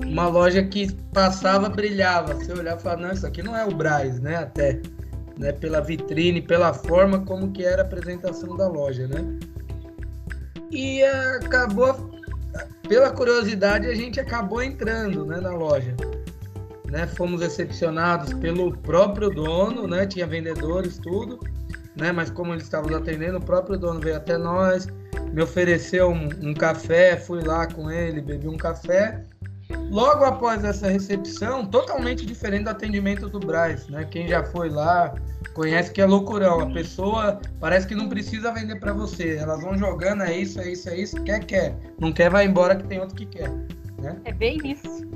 [0.05, 2.35] uma loja que passava, brilhava.
[2.35, 4.37] Você olhava e falava, não, isso aqui não é o Braz, né?
[4.37, 4.81] Até,
[5.37, 5.53] né?
[5.53, 9.39] Pela vitrine, pela forma como que era a apresentação da loja, né?
[10.71, 12.11] E acabou,
[12.89, 15.95] pela curiosidade, a gente acabou entrando, né, na loja.
[16.89, 17.07] Né?
[17.07, 20.07] Fomos recepcionados pelo próprio dono, né?
[20.07, 21.39] Tinha vendedores, tudo,
[21.95, 22.13] né?
[22.13, 24.89] Mas como eles estavam atendendo, o próprio dono veio até nós,
[25.33, 29.23] me ofereceu um, um café, fui lá com ele, bebi um café.
[29.91, 34.07] Logo após essa recepção, totalmente diferente do atendimento do Braz, né?
[34.11, 35.15] Quem já foi lá
[35.53, 36.61] conhece que é loucurão.
[36.61, 39.37] A pessoa parece que não precisa vender para você.
[39.37, 41.77] Elas vão jogando, é isso, é isso, é isso, quer, quer.
[41.99, 43.51] Não quer, vai embora que tem outro que quer.
[43.99, 44.17] Né?
[44.25, 45.07] É bem isso.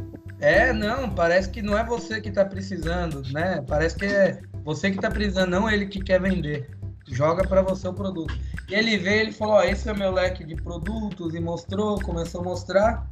[0.43, 3.65] É, não, parece que não é você que tá precisando, né?
[3.65, 6.69] Parece que é você que tá precisando, não ele que quer vender.
[7.07, 8.37] Joga para você o produto.
[8.69, 12.01] E ele veio, ele falou: Ó, esse é o meu leque de produtos, e mostrou,
[12.01, 13.09] começou a mostrar.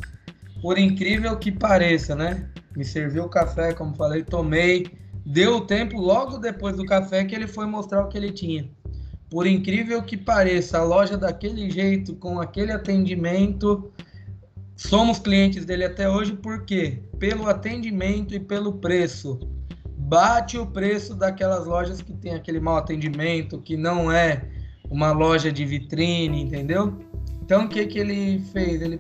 [0.61, 2.51] Por incrível que pareça, né?
[2.77, 4.89] Me serviu o café, como falei, tomei.
[5.25, 8.69] Deu o tempo logo depois do café que ele foi mostrar o que ele tinha.
[9.31, 13.93] Por incrível que pareça, a loja daquele jeito, com aquele atendimento,
[14.89, 17.03] somos clientes dele até hoje, por quê?
[17.19, 19.39] Pelo atendimento e pelo preço.
[19.97, 24.43] Bate o preço daquelas lojas que tem aquele mau atendimento, que não é
[24.91, 26.99] uma loja de vitrine, entendeu?
[27.43, 28.81] Então, o que, que ele fez?
[28.81, 28.99] Ele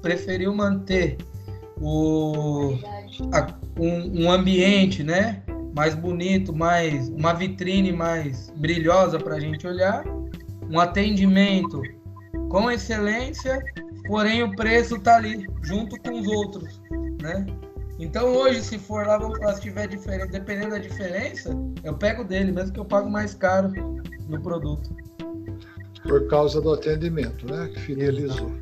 [0.00, 1.18] preferiu manter
[1.80, 2.78] o,
[3.32, 5.42] a- um, um ambiente, né?
[5.74, 10.04] Mais bonito, mais uma vitrine mais brilhosa para a gente olhar,
[10.70, 11.82] um atendimento
[12.48, 13.62] com excelência,
[14.06, 16.80] porém o preço tá ali junto com os outros,
[17.20, 17.46] né?
[17.98, 22.24] Então hoje, se for lá, vamos falar, se tiver diferença, dependendo da diferença, eu pego
[22.24, 23.72] dele, mesmo que eu pago mais caro
[24.28, 24.94] no produto.
[26.02, 27.68] Por causa do atendimento, né?
[27.68, 28.52] Que fidelizou.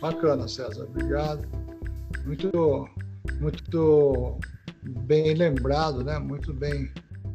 [0.00, 0.84] Bacana, César.
[0.84, 1.46] Obrigado.
[2.24, 2.88] Muito,
[3.40, 4.38] muito
[4.82, 6.18] bem lembrado, né?
[6.18, 6.90] Muito bem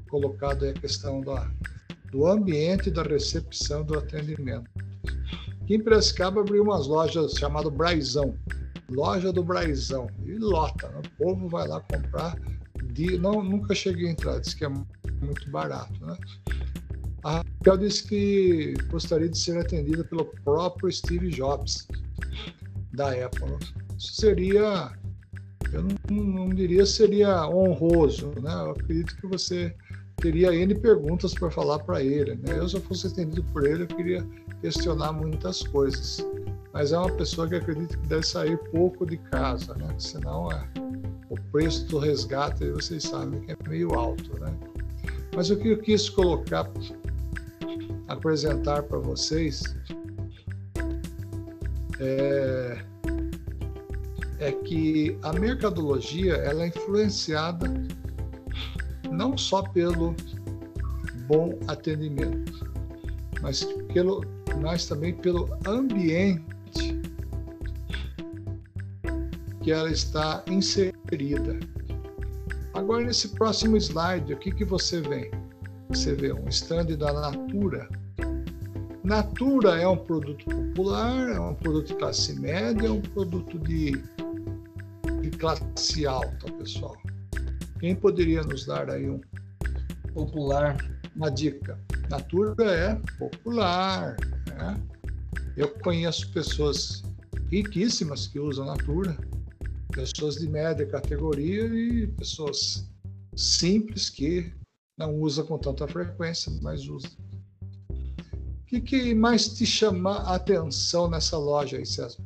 [0.10, 1.52] colocado a questão da,
[2.12, 4.70] do ambiente e da recepção do atendimento.
[5.66, 8.36] Aqui em Piracicaba abriu umas lojas chamadas Braizão.
[8.88, 10.08] Loja do Braizão.
[10.24, 10.88] E lota.
[10.90, 11.02] né?
[11.04, 12.38] O povo vai lá comprar.
[12.94, 16.16] De, não, nunca cheguei a entrar, disse que é muito barato, né?
[17.24, 21.88] A Raquel disse que gostaria de ser atendida pelo próprio Steve Jobs
[22.94, 23.58] da Apple.
[23.98, 24.92] Isso seria,
[25.74, 28.54] eu não, não diria seria honroso, né?
[28.54, 29.76] Eu acredito que você
[30.18, 32.60] teria N perguntas para falar para ele, né?
[32.60, 34.24] Eu, se eu fosse atendido por ele, eu queria
[34.62, 36.26] questionar muitas coisas.
[36.74, 39.96] Mas é uma pessoa que acredito que deve sair pouco de casa, né?
[39.98, 40.68] Senão é,
[41.30, 44.54] o preço do resgate, vocês sabem que é meio alto, né?
[45.36, 46.70] Mas o que eu quis colocar,
[48.08, 49.76] apresentar para vocês
[52.00, 52.78] é,
[54.40, 57.72] é que a mercadologia ela é influenciada
[59.12, 60.16] não só pelo
[61.28, 62.72] bom atendimento,
[63.42, 63.64] mas,
[63.94, 64.24] pelo,
[64.62, 66.44] mas também pelo ambiente
[69.62, 71.60] que ela está inserida.
[72.74, 75.32] Agora, nesse próximo slide, o que, que você vê?
[75.90, 77.90] Você vê um stand da Natura.
[79.04, 83.92] Natura é um produto popular, é um produto de classe média, é um produto de,
[85.22, 86.98] de classe alta, pessoal.
[87.80, 89.22] Quem poderia nos dar aí um
[90.14, 90.76] popular?
[91.16, 91.80] Uma dica.
[92.10, 94.16] Natura é popular.
[94.48, 94.82] Né?
[95.56, 97.04] Eu conheço pessoas
[97.50, 99.18] riquíssimas que usam Natura
[99.96, 102.86] pessoas de média categoria e pessoas
[103.34, 104.54] simples que
[104.98, 107.08] não usa com tanta frequência, mas usa.
[107.90, 112.22] O que, que mais te chama a atenção nessa loja aí, César?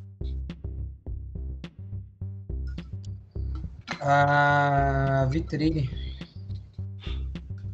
[4.02, 5.90] A vitrine.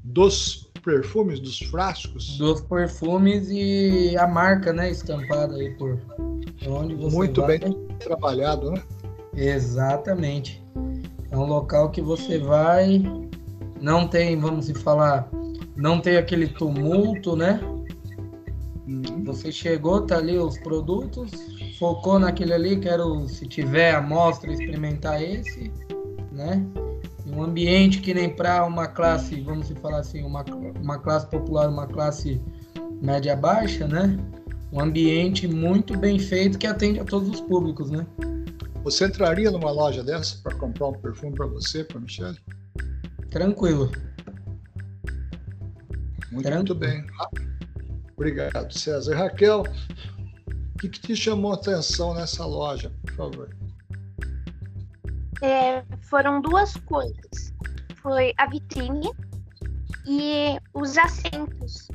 [0.03, 2.37] Dos perfumes, dos frascos?
[2.37, 5.99] Dos perfumes e a marca, né, estampada aí por
[6.67, 7.57] onde você Muito vai.
[7.57, 8.81] bem trabalhado, né?
[9.35, 10.63] Exatamente.
[11.31, 13.03] É um local que você vai,
[13.81, 15.29] não tem, vamos falar,
[15.75, 17.59] não tem aquele tumulto, né?
[18.87, 19.23] Uhum.
[19.25, 21.31] Você chegou, tá ali os produtos,
[21.79, 25.71] focou naquele ali, quero, se tiver amostra, experimentar esse,
[26.31, 26.63] né?
[27.45, 30.43] Ambiente que nem para uma classe, vamos falar assim, uma,
[30.81, 32.41] uma classe popular, uma classe
[33.01, 34.17] média baixa, né?
[34.71, 38.05] Um ambiente muito bem feito que atende a todos os públicos, né?
[38.83, 42.37] Você entraria numa loja dessa para comprar um perfume para você, para Michelle?
[43.29, 43.91] Tranquilo.
[46.31, 46.55] Muito, Tranquilo.
[46.55, 47.05] muito bem.
[48.15, 49.15] Obrigado, César.
[49.15, 49.63] Raquel,
[50.75, 53.64] o que, que te chamou a atenção nessa loja, por favor?
[55.41, 57.53] É, foram duas coisas.
[58.01, 59.11] Foi a vitrine
[60.05, 61.87] e os assentos.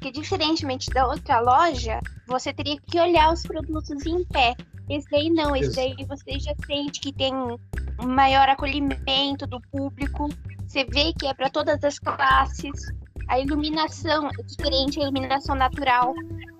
[0.00, 4.56] Que diferentemente da outra loja, você teria que olhar os produtos em pé.
[4.88, 7.58] Esse daí não, esse daí você já sente que tem um
[8.06, 10.28] maior acolhimento do público.
[10.66, 12.90] Você vê que é para todas as classes.
[13.28, 16.14] A iluminação é diferente, a iluminação natural.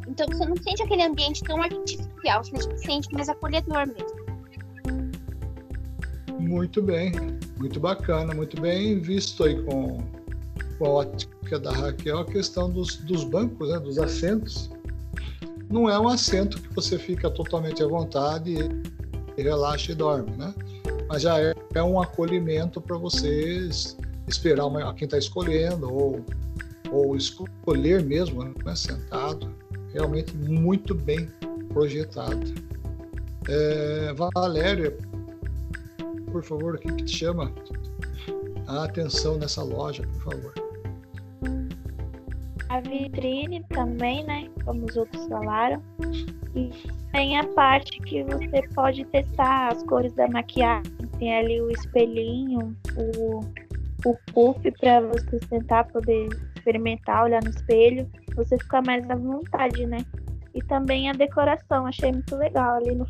[0.06, 4.19] Então você não sente aquele ambiente tão artificial, você sente mais acolhedor mesmo.
[6.40, 7.12] Muito bem,
[7.58, 9.98] muito bacana, muito bem visto aí com,
[10.78, 14.70] com a ótica da Raquel a questão dos, dos bancos, né, dos assentos.
[15.68, 18.54] Não é um assento que você fica totalmente à vontade
[19.36, 20.52] e relaxa e dorme, né?
[21.08, 26.24] Mas já é, é um acolhimento para vocês esperar uma, quem está escolhendo ou,
[26.90, 29.52] ou escolher mesmo, né, sentado.
[29.92, 31.28] Realmente muito bem
[31.68, 32.54] projetado.
[33.48, 34.96] É, Valéria,
[36.30, 37.52] por favor, o que, que te chama
[38.66, 40.54] a atenção nessa loja, por favor?
[42.68, 44.48] A vitrine também, né?
[44.64, 45.82] Como os outros falaram.
[46.54, 46.70] E
[47.12, 50.92] tem a parte que você pode testar as cores da maquiagem.
[51.18, 53.40] Tem ali o espelhinho, o,
[54.04, 58.08] o puff para você sentar, poder experimentar, olhar no espelho.
[58.36, 59.98] Você fica mais à vontade, né?
[60.54, 63.06] E também a decoração, achei muito legal ali no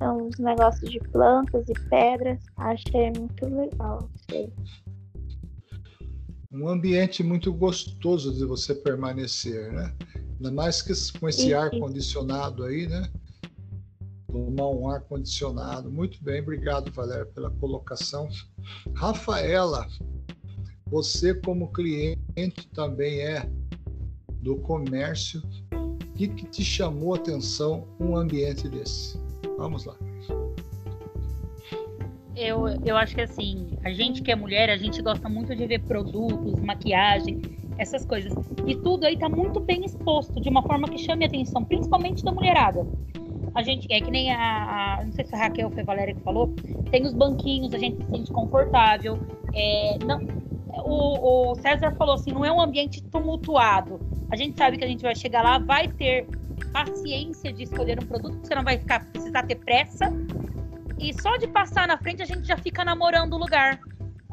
[0.00, 2.40] são os negócios de plantas e pedras.
[2.56, 4.10] Achei muito legal.
[4.28, 4.52] Achei.
[6.50, 9.94] Um ambiente muito gostoso de você permanecer, né?
[10.36, 11.56] Ainda mais que com esse Isso.
[11.56, 13.08] ar condicionado aí, né?
[14.26, 15.90] Tomar um ar condicionado.
[15.90, 18.28] Muito bem, obrigado, Valéria, pela colocação.
[18.94, 19.86] Rafaela,
[20.86, 23.48] você como cliente também é
[24.42, 25.42] do comércio.
[25.72, 29.18] O que, que te chamou a atenção um ambiente desse?
[29.60, 29.94] Vamos lá.
[32.34, 35.66] Eu, eu acho que assim, a gente que é mulher, a gente gosta muito de
[35.66, 37.42] ver produtos, maquiagem,
[37.76, 38.34] essas coisas.
[38.66, 42.24] E tudo aí tá muito bem exposto, de uma forma que chame a atenção, principalmente
[42.24, 42.86] da mulherada.
[43.54, 46.14] A gente, é que nem a, a- não sei se a Raquel foi a Valéria
[46.14, 46.54] que falou,
[46.90, 49.18] tem os banquinhos, a gente se sente confortável.
[49.52, 50.20] É, não,
[50.86, 54.00] o, o César falou assim, não é um ambiente tumultuado.
[54.30, 56.26] A gente sabe que a gente vai chegar lá, vai ter
[56.66, 60.06] paciência de escolher um produto, você não vai ficar, precisar ter pressa.
[60.98, 63.80] E só de passar na frente a gente já fica namorando o lugar.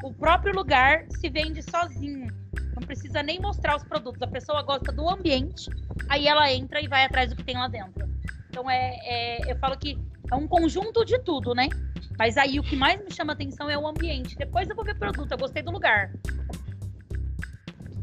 [0.03, 2.27] O próprio lugar se vende sozinho.
[2.75, 4.21] Não precisa nem mostrar os produtos.
[4.21, 5.69] A pessoa gosta do ambiente,
[6.09, 8.07] aí ela entra e vai atrás do que tem lá dentro.
[8.49, 9.97] Então é, é- eu falo que
[10.31, 11.69] é um conjunto de tudo, né?
[12.17, 14.35] Mas aí o que mais me chama atenção é o ambiente.
[14.35, 16.11] Depois eu vou ver o produto, eu gostei do lugar.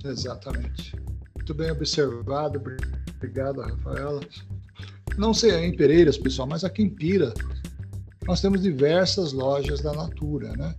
[0.04, 1.03] Exatamente.
[1.44, 2.58] Muito bem observado.
[3.18, 4.20] Obrigado, Rafaela.
[5.18, 7.34] Não sei em Pereiras, pessoal, mas aqui em Pira
[8.26, 10.74] nós temos diversas lojas da Natura, né?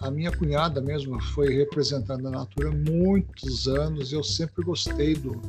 [0.00, 5.40] A minha cunhada mesmo foi representando a Natura muitos anos e eu sempre gostei do,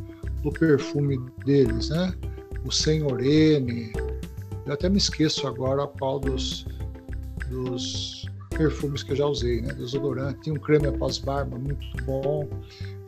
[0.41, 2.13] do perfume deles, né?
[2.63, 3.91] O Senhorene.
[4.65, 6.65] Eu até me esqueço agora qual dos,
[7.49, 8.25] dos
[8.57, 9.73] perfumes que eu já usei, né?
[9.73, 10.39] Desodorante.
[10.43, 12.47] Tinha um creme após barba muito bom.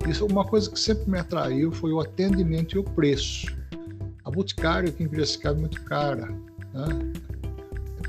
[0.07, 3.47] Isso uma coisa que sempre me atraiu foi o atendimento e o preço.
[4.25, 6.27] A Boticário aqui em Piracicaba é muito cara,
[6.73, 7.11] né?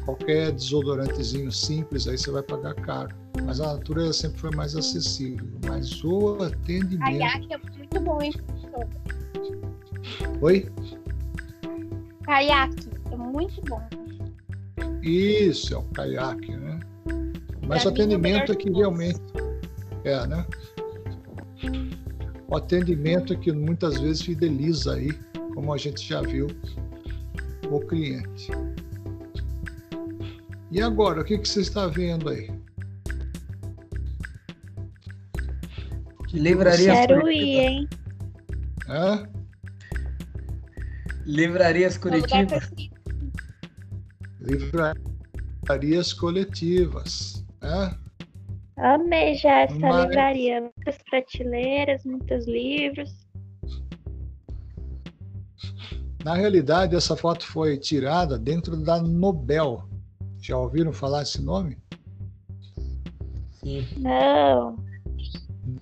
[0.04, 3.14] qualquer desodorantezinho simples, aí você vai pagar caro.
[3.44, 5.46] Mas a natureza sempre foi mais acessível.
[5.66, 7.18] Mas o atendimento.
[7.18, 8.32] Caiaque é muito bom, hein?
[10.40, 10.70] Oi?
[12.22, 13.82] Caiaque é muito bom.
[15.02, 16.80] Isso, é o caiaque, né?
[17.66, 19.20] Mas pra o atendimento é que realmente.
[20.04, 20.46] É, né?
[22.48, 25.12] O atendimento é que muitas vezes fideliza aí,
[25.54, 26.48] como a gente já viu,
[27.70, 28.50] o cliente.
[30.70, 32.50] E agora, o que, que você está vendo aí?
[36.28, 37.88] Que livraria Quero ir, hein?
[38.88, 39.28] Hã?
[41.24, 42.46] Livrarias Curitiba.
[42.46, 42.94] preferido.
[44.40, 47.44] Livrarias coletivas.
[47.62, 47.98] Né?
[48.76, 50.60] Amei já essa Mas- livraria.
[50.60, 53.10] Muitas prateleiras, muitos livros.
[56.24, 59.84] Na realidade, essa foto foi tirada dentro da Nobel.
[60.40, 61.78] Já ouviram falar esse nome?
[63.52, 63.86] Sim.
[63.98, 64.76] Não.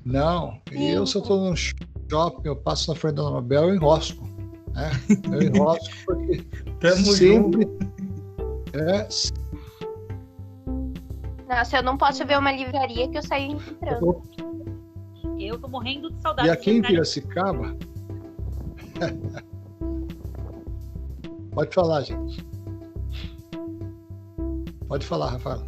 [0.05, 0.61] Não.
[0.72, 4.24] E eu, se eu estou num shopping, eu passo na frente da Nobel, eu enrosco.
[4.72, 4.90] Né?
[5.32, 6.43] Eu enrosco porque
[6.80, 7.62] Tamo sempre.
[7.62, 7.93] junto.
[8.74, 9.09] É,
[11.53, 14.22] Nossa, eu não posso ver uma livraria que eu saio entrando.
[15.38, 16.48] Eu tô morrendo de saudade.
[16.48, 17.76] e aqui em Piracicaba.
[21.53, 22.42] Pode falar, gente.
[24.88, 25.62] Pode falar, Rafael.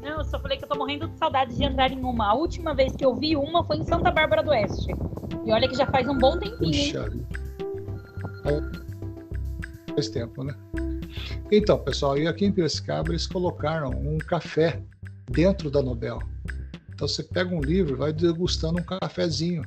[0.00, 2.28] Não, eu só falei que eu tô morrendo de saudade de entrar em uma.
[2.28, 4.94] A última vez que eu vi uma foi em Santa Bárbara do Oeste.
[5.44, 6.58] E olha que já faz um bom tempinho?
[6.58, 7.12] Puxa.
[9.94, 10.54] Faz tempo, né?
[11.50, 14.82] Então, pessoal, e aqui em Piracicaba eles colocaram um café
[15.30, 16.18] dentro da Nobel.
[16.92, 19.62] Então você pega um livro e vai degustando um cafezinho.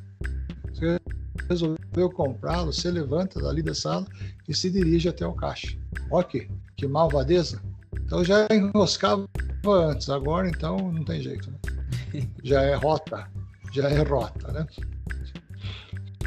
[0.74, 1.00] Você
[1.48, 4.06] resolveu comprá-lo, você levanta dali da sala
[4.48, 5.78] e se dirige até o caixa.
[6.12, 7.62] Ok, que malvadeza.
[8.04, 9.28] Então já enroscava
[9.66, 11.50] antes, agora então não tem jeito.
[11.52, 12.28] Né?
[12.44, 13.30] Já é rota,
[13.72, 14.66] já é rota, né?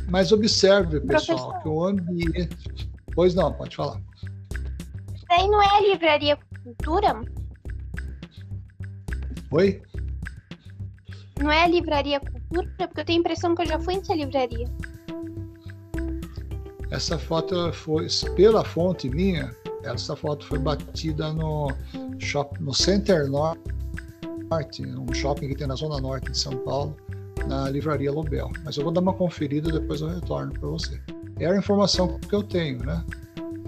[0.09, 1.63] Mas observe, pessoal, Professor.
[1.63, 2.89] que o ambiente.
[3.13, 4.01] Pois não, pode falar.
[5.33, 7.23] Aí não é a livraria cultura?
[9.51, 9.83] Oi?
[11.41, 12.69] Não é a livraria cultura?
[12.77, 14.67] Porque eu tenho a impressão que eu já fui nessa livraria.
[16.91, 18.07] Essa foto foi,
[18.37, 19.51] pela fonte minha,
[19.85, 21.69] essa foto foi batida no,
[22.19, 23.63] shop, no Center Norte,
[24.85, 26.95] um shopping que tem na Zona Norte de São Paulo,
[27.47, 28.51] na livraria Lobel.
[28.65, 31.01] Mas eu vou dar uma conferida e depois eu retorno para você.
[31.41, 33.03] É a informação que eu tenho, né?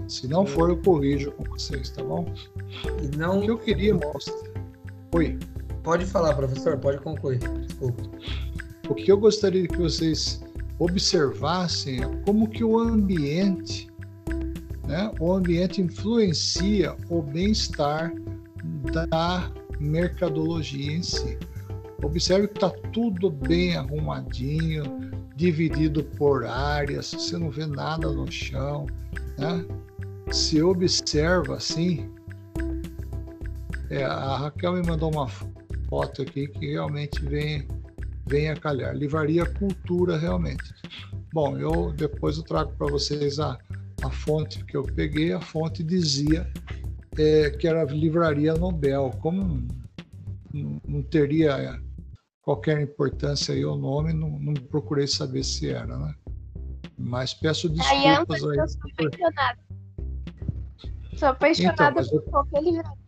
[0.07, 2.25] Se não for, eu corrijo com vocês, tá bom?
[3.01, 3.43] E O que não.
[3.43, 4.35] eu queria mostrar.
[5.13, 5.37] Oi.
[5.83, 7.39] Pode falar, professor, pode concluir.
[7.39, 8.03] Desculpa.
[8.89, 10.41] O que eu gostaria que vocês
[10.79, 13.89] observassem é como que o ambiente,
[14.87, 18.13] né, o ambiente influencia o bem-estar
[19.09, 21.37] da mercadologia em si.
[22.03, 24.83] Observe que está tudo bem arrumadinho,
[25.35, 28.85] dividido por áreas, você não vê nada no chão,
[29.37, 29.65] né?
[30.31, 32.13] Se observa assim,
[33.89, 35.27] é, a Raquel me mandou uma
[35.89, 37.67] foto aqui que realmente vem
[38.27, 38.95] vem a calhar.
[38.95, 40.63] Livraria Cultura, realmente.
[41.33, 43.57] Bom, eu depois eu trago para vocês a,
[44.03, 45.33] a fonte que eu peguei.
[45.33, 46.49] A fonte dizia
[47.17, 49.11] é, que era a Livraria Nobel.
[49.21, 49.67] Como
[50.51, 51.79] não, não teria
[52.41, 56.15] qualquer importância aí o nome, não, não procurei saber se era, né?
[56.97, 59.55] Mas peço Aí, desculpas Anthony, aí.
[61.17, 62.01] Sou apaixonada.
[62.01, 63.05] Então, por qualquer livraria.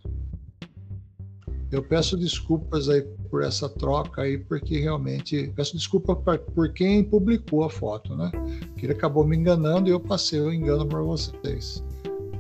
[1.70, 7.04] Eu peço desculpas aí por essa troca aí, porque realmente peço desculpa pra- por quem
[7.04, 8.32] publicou a foto, né?
[8.78, 11.84] Que ele acabou me enganando e eu passei o engano para vocês.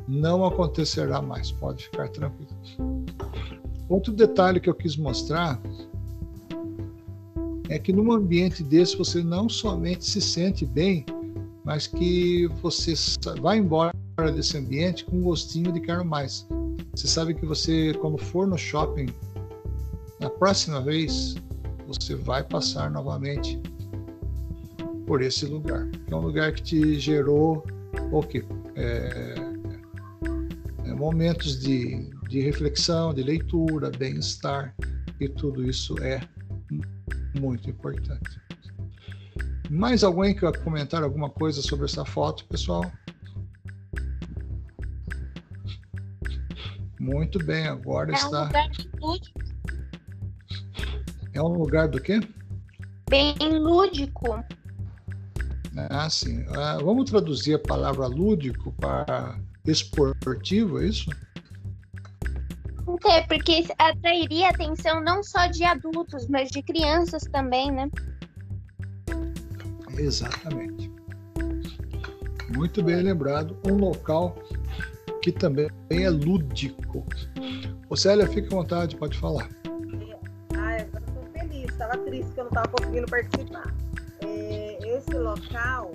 [0.08, 2.50] Não acontecerá mais, pode ficar tranquilo.
[3.90, 5.62] Outro detalhe que eu quis mostrar
[7.68, 11.06] é que num ambiente desse você não somente se sente bem,
[11.66, 12.94] mas que você
[13.42, 13.94] vai embora
[14.26, 16.48] desse ambiente com gostinho de quero mais.
[16.96, 19.08] Você sabe que você, quando for no shopping,
[20.20, 21.36] na próxima vez,
[21.86, 23.62] você vai passar novamente
[25.06, 25.88] por esse lugar.
[26.10, 27.64] É um lugar que te gerou
[28.12, 28.44] o que
[28.76, 29.36] é,
[30.86, 34.76] é, momentos de, de reflexão, de leitura, bem-estar,
[35.20, 36.20] e tudo isso é
[37.40, 38.42] muito importante.
[39.70, 42.84] Mais alguém quer comentar alguma coisa sobre essa foto, pessoal?
[47.00, 48.44] Muito bem, agora É um está.
[48.46, 48.70] lugar
[49.02, 49.40] lúdico,
[51.34, 52.20] É um lugar do quê?
[53.10, 54.44] bem lúdico.
[55.90, 56.44] Ah, sim.
[56.56, 61.10] Ah, vamos traduzir a palavra lúdico para esportivo, é isso?
[63.06, 67.90] É, porque atrairia a atenção não só de adultos, mas de crianças também, né?
[69.98, 70.92] Exatamente.
[72.56, 73.58] Muito bem lembrado.
[73.68, 74.36] Um local
[75.28, 77.06] que também é lúdico.
[77.90, 79.50] Ô Célia, fique à vontade, pode falar.
[80.54, 81.66] Agora eu tô feliz.
[81.70, 83.74] Estava triste que eu não estava conseguindo participar.
[84.22, 85.92] É, esse local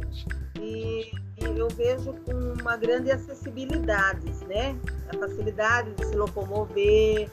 [0.60, 1.10] e,
[1.40, 4.76] e eu vejo com uma grande acessibilidade, né?
[5.14, 7.30] A facilidade de se locomover,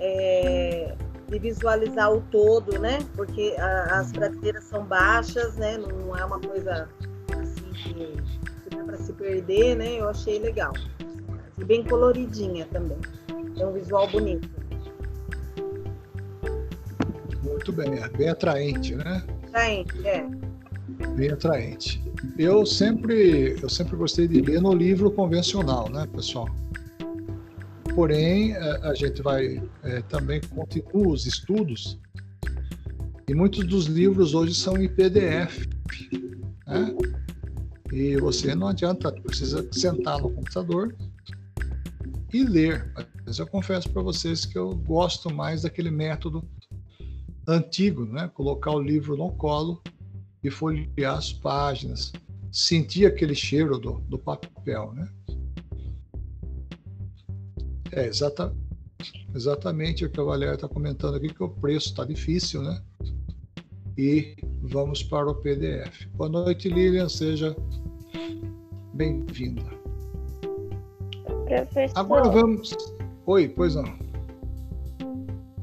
[0.00, 0.94] é,
[1.28, 2.98] de visualizar o todo, né?
[3.16, 5.78] Porque a- as prateleiras são baixas, né?
[5.78, 6.88] Não é uma coisa
[7.32, 8.22] assim que,
[8.64, 9.98] que dá para se perder, né?
[9.98, 10.72] Eu achei legal.
[11.58, 12.98] E bem coloridinha também.
[13.58, 14.48] É um visual bonito.
[17.42, 19.24] Muito bem, é bem atraente, né?
[19.56, 20.28] Gente, é.
[21.16, 22.02] Bem atraente.
[22.38, 26.48] Eu sempre, eu sempre gostei de ler no livro convencional, né, pessoal?
[27.94, 31.98] Porém, eh, a gente vai eh, também continua os estudos
[33.28, 35.66] e muitos dos livros hoje são em PDF,
[36.66, 36.96] né?
[37.92, 40.94] E você não adianta, precisa sentar no computador
[42.32, 42.92] e ler.
[43.26, 46.42] Mas eu confesso para vocês que eu gosto mais daquele método
[47.46, 48.28] antigo, né?
[48.34, 49.82] Colocar o livro no colo
[50.42, 52.12] e folhear as páginas,
[52.52, 55.08] sentir aquele cheiro do, do papel, né?
[57.92, 58.54] É exata,
[59.34, 62.82] exatamente o que a Valéria está comentando aqui, que o preço está difícil, né?
[63.96, 66.06] E vamos para o PDF.
[66.14, 67.56] Boa noite, Lilian, seja
[68.94, 69.77] bem-vinda.
[71.48, 72.76] Professor, Agora vamos.
[73.26, 73.84] Oi, pois não.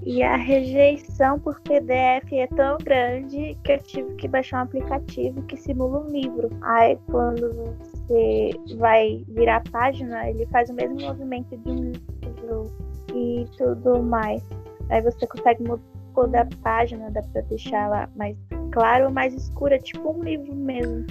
[0.05, 5.41] e a rejeição por PDF é tão grande que eu tive que baixar um aplicativo
[5.43, 6.49] que simula um livro.
[6.61, 12.71] Aí quando você vai virar a página, ele faz o mesmo movimento de um livro
[13.15, 14.43] e tudo mais.
[14.89, 18.37] Aí você consegue mudar a página, dá pra deixar ela mais
[18.71, 21.05] clara ou mais escura, tipo um livro mesmo.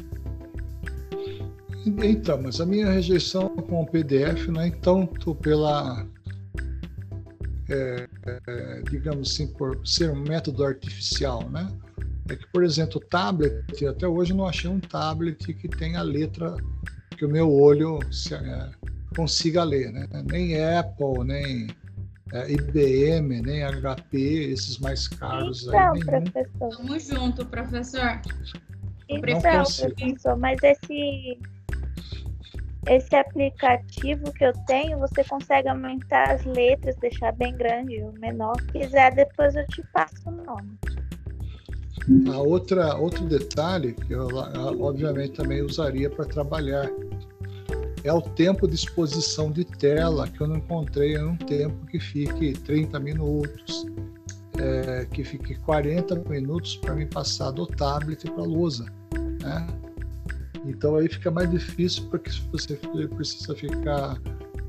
[1.86, 6.06] Então, mas a minha rejeição com o PDF não é tanto pela,
[7.68, 8.08] é,
[8.46, 11.68] é, digamos assim, por ser um método artificial, né?
[12.28, 16.00] É que, por exemplo, o tablet, até hoje eu não achei um tablet que tenha
[16.00, 16.56] a letra
[17.18, 18.70] que o meu olho se, é,
[19.14, 20.08] consiga ler, né?
[20.30, 21.68] Nem Apple, nem
[22.32, 24.16] é, IBM, nem HP,
[24.52, 26.24] esses mais caros Então, aí, nenhum.
[26.24, 26.76] professor.
[26.76, 28.20] Tamo junto, professor.
[29.08, 31.38] Então, professor, mas esse
[32.86, 38.54] esse aplicativo que eu tenho, você consegue aumentar as letras, deixar bem grande ou menor.
[38.60, 40.78] Se quiser, depois eu te passo o nome.
[42.32, 44.28] A outra, outro detalhe que eu,
[44.80, 46.90] obviamente, também usaria para trabalhar
[48.02, 51.98] é o tempo de exposição de tela, que eu não encontrei em um tempo que
[51.98, 53.86] fique 30 minutos,
[54.58, 58.84] é, que fique 40 minutos para me passar do tablet para a lousa.
[59.40, 59.66] Né?
[60.66, 62.76] Então aí fica mais difícil porque você
[63.16, 64.20] precisa ficar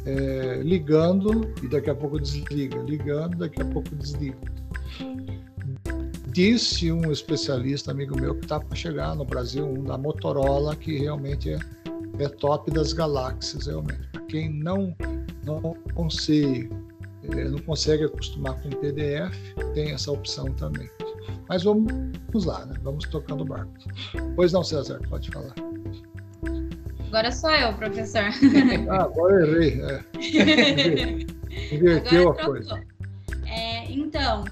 [0.06, 4.38] é, ligando e daqui a pouco desliga, ligando, daqui a pouco desliga.
[6.28, 10.98] Disse um especialista, amigo meu, que está para chegar no Brasil, um da Motorola, que
[11.00, 11.60] realmente é,
[12.20, 14.06] é top das galáxias, realmente.
[14.12, 14.93] Para quem não,
[15.46, 15.62] não,
[15.93, 16.70] consegue,
[17.24, 19.34] é, não consegue acostumar com PDF,
[19.74, 20.89] tem essa opção também.
[21.47, 22.76] Mas vamos lá, né?
[22.82, 23.71] vamos tocando o barco.
[24.36, 25.53] Pois não, César, pode falar.
[27.07, 28.26] Agora sou eu, professor.
[28.89, 29.82] Ah, agora eu errei.
[29.82, 30.03] É.
[31.76, 32.84] Inverteu a coisa.
[33.45, 34.43] É, então,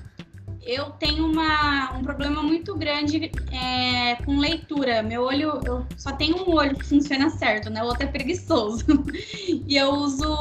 [0.65, 5.03] eu tenho uma, um problema muito grande é, com leitura.
[5.03, 7.83] Meu olho, eu só tenho um olho que funciona certo, né?
[7.83, 8.85] O outro é preguiçoso.
[9.67, 10.31] e eu uso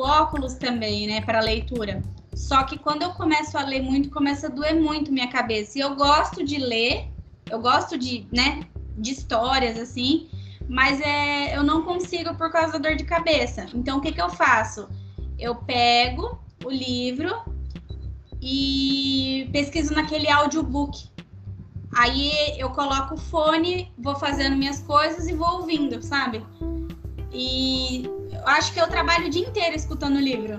[0.00, 2.02] óculos também, né, para leitura.
[2.34, 5.78] Só que quando eu começo a ler muito, começa a doer muito minha cabeça.
[5.78, 7.08] E eu gosto de ler,
[7.50, 8.60] eu gosto de, né,
[8.96, 10.28] de histórias assim,
[10.68, 13.66] mas é, eu não consigo por causa da dor de cabeça.
[13.74, 14.88] Então, o que, que eu faço?
[15.38, 17.42] Eu pego o livro
[18.40, 21.10] e pesquiso naquele audiobook.
[21.94, 26.42] Aí eu coloco o fone, vou fazendo minhas coisas e vou ouvindo, sabe?
[27.30, 30.58] E eu acho que eu trabalho o dia inteiro escutando o livro.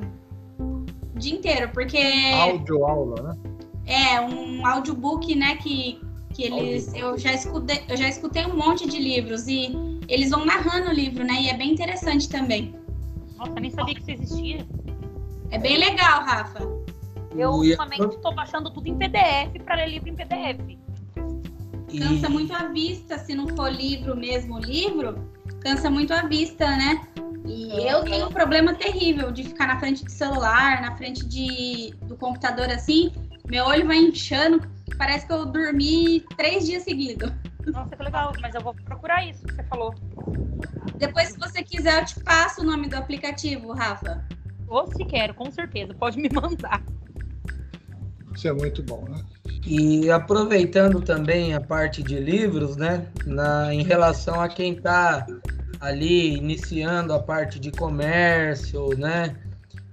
[1.23, 1.97] O dia inteiro, porque.
[2.33, 3.37] Áudio aula, né?
[3.85, 6.01] É, um audiobook, né, que,
[6.33, 6.93] que eles.
[6.93, 9.73] Eu já, escutei, eu já escutei um monte de livros e
[10.09, 11.35] eles vão narrando o livro, né?
[11.43, 12.75] E é bem interessante também.
[13.37, 14.67] Nossa, nem sabia que isso existia.
[15.49, 16.59] É bem legal, Rafa.
[17.33, 20.77] Eu ultimamente estou baixando tudo em PDF para ler livro em PDF.
[21.97, 25.15] Cansa muito a vista, se não for livro mesmo, livro,
[25.63, 27.07] cansa muito a vista, né?
[27.45, 31.93] E eu tenho um problema terrível de ficar na frente do celular, na frente de,
[32.03, 33.11] do computador assim,
[33.49, 34.61] meu olho vai inchando,
[34.97, 37.31] parece que eu dormi três dias seguidos.
[37.65, 38.33] Nossa, que legal.
[38.41, 39.93] Mas eu vou procurar isso que você falou.
[40.95, 44.23] Depois, se você quiser, eu te passo o nome do aplicativo, Rafa.
[44.67, 45.93] Ou se quero, com certeza.
[45.93, 46.81] Pode me mandar.
[48.35, 49.23] Isso é muito bom, né?
[49.65, 53.07] E aproveitando também a parte de livros, né?
[53.25, 55.25] Na, em relação a quem está
[55.79, 59.35] ali iniciando a parte de comércio, né?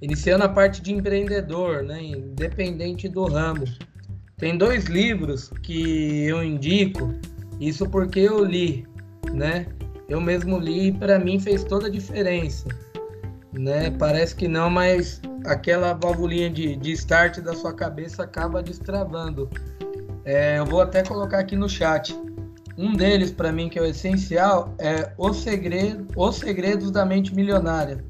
[0.01, 2.03] Iniciando a parte de empreendedor, né?
[2.03, 3.65] Independente do ramo.
[4.37, 7.15] Tem dois livros que eu indico,
[7.61, 8.87] isso porque eu li,
[9.35, 9.67] né?
[10.09, 12.67] Eu mesmo li e para mim fez toda a diferença,
[13.53, 13.91] né?
[13.91, 19.49] Parece que não, mas aquela valvulinha de, de start da sua cabeça acaba destravando.
[20.25, 22.15] É, eu vou até colocar aqui no chat.
[22.77, 27.35] Um deles, para mim, que é o essencial, é o segredo, Os Segredos da Mente
[27.35, 28.03] Milionária.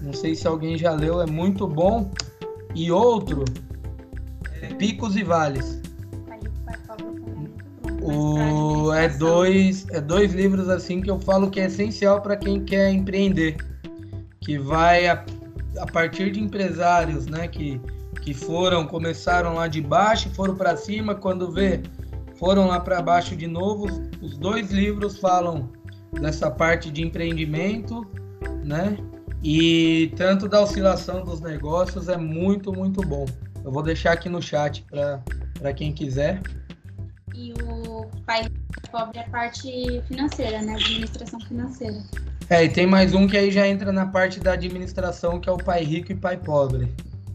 [0.00, 2.10] Não sei se alguém já leu, é muito bom.
[2.74, 3.44] E outro,
[4.62, 5.80] é Picos e Vales.
[8.00, 12.64] O, é, dois, é dois livros assim que eu falo que é essencial para quem
[12.64, 13.56] quer empreender.
[14.40, 15.06] Que vai
[15.76, 17.48] a, partir de empresários, né?
[17.48, 17.80] Que,
[18.22, 21.82] que foram, começaram lá de baixo, foram para cima, quando vê,
[22.36, 23.86] foram lá para baixo de novo.
[24.22, 25.70] Os dois livros falam
[26.20, 28.06] dessa parte de empreendimento,
[28.64, 28.96] né?
[29.42, 33.26] E tanto da oscilação dos negócios é muito, muito bom.
[33.64, 34.84] Eu vou deixar aqui no chat
[35.58, 36.40] para quem quiser.
[37.34, 38.48] E o pai
[38.90, 40.74] pobre é a parte financeira, né?
[40.74, 42.02] Administração financeira.
[42.50, 45.52] É, e tem mais um que aí já entra na parte da administração, que é
[45.52, 46.88] o pai rico e pai pobre.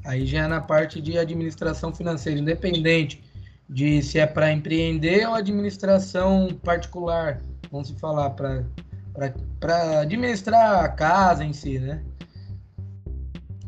[0.03, 3.23] Aí já é na parte de administração financeira, independente
[3.69, 7.39] de se é para empreender ou administração particular,
[7.71, 12.03] vamos se falar, para administrar a casa em si, né?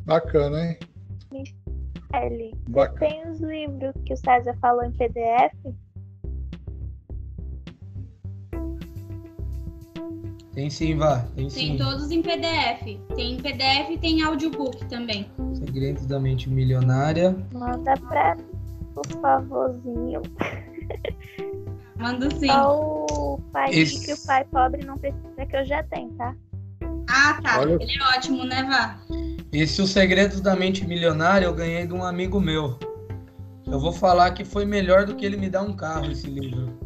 [0.03, 0.79] Bacana, hein?
[2.13, 3.11] Eli, você Bacana.
[3.11, 5.53] tem os livros que o César falou em PDF?
[10.55, 11.77] Tem sim, Vá, tem Tem sim.
[11.77, 12.97] todos em PDF.
[13.13, 15.29] Tem em PDF e tem audiobook também.
[15.53, 17.35] Segredos da Mente Milionária.
[17.51, 18.43] Manda pra mim,
[18.93, 20.21] por favorzinho.
[21.99, 22.47] Mando sim.
[22.47, 26.09] Só o pai Esse- rico e o pai pobre não precisa que eu já tenho,
[26.13, 26.33] tá?
[27.09, 27.59] Ah, tá.
[27.59, 28.97] Olha- Ele é ótimo, né, Vá?
[29.51, 32.77] Esse Os Segredos da Mente Milionária eu ganhei de um amigo meu.
[33.65, 36.77] Eu vou falar que foi melhor do que ele me dar um carro esse livro.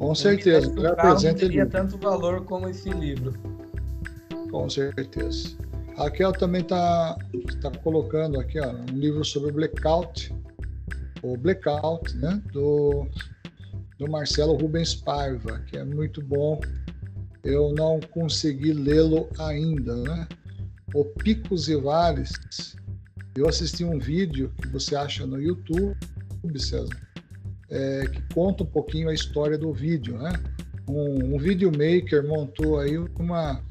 [0.00, 0.66] Com certeza.
[0.70, 3.34] carro, não presente teria tanto valor como esse livro.
[4.50, 5.50] Com certeza.
[5.98, 7.18] A Raquel também está
[7.60, 10.34] tá colocando aqui ó, um livro sobre o blackout,
[11.22, 13.06] o blackout, né, do,
[13.98, 16.58] do Marcelo Rubens Paiva, que é muito bom.
[17.44, 20.26] Eu não consegui lê-lo ainda, né?
[20.94, 22.32] O Picos e Vales.
[23.36, 25.94] Eu assisti um vídeo que você acha no YouTube,
[26.56, 27.09] César,
[27.70, 30.32] é, que conta um pouquinho a história do vídeo, né?
[30.88, 33.62] Um, um videomaker montou aí uma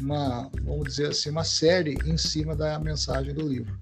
[0.00, 3.78] uma, vamos dizer assim, uma série em cima da mensagem do livro.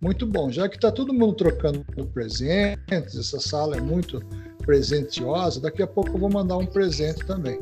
[0.00, 4.20] Muito bom, já que está todo mundo trocando presentes, essa sala é muito
[4.58, 7.58] presentiosa, daqui a pouco eu vou mandar um presente também.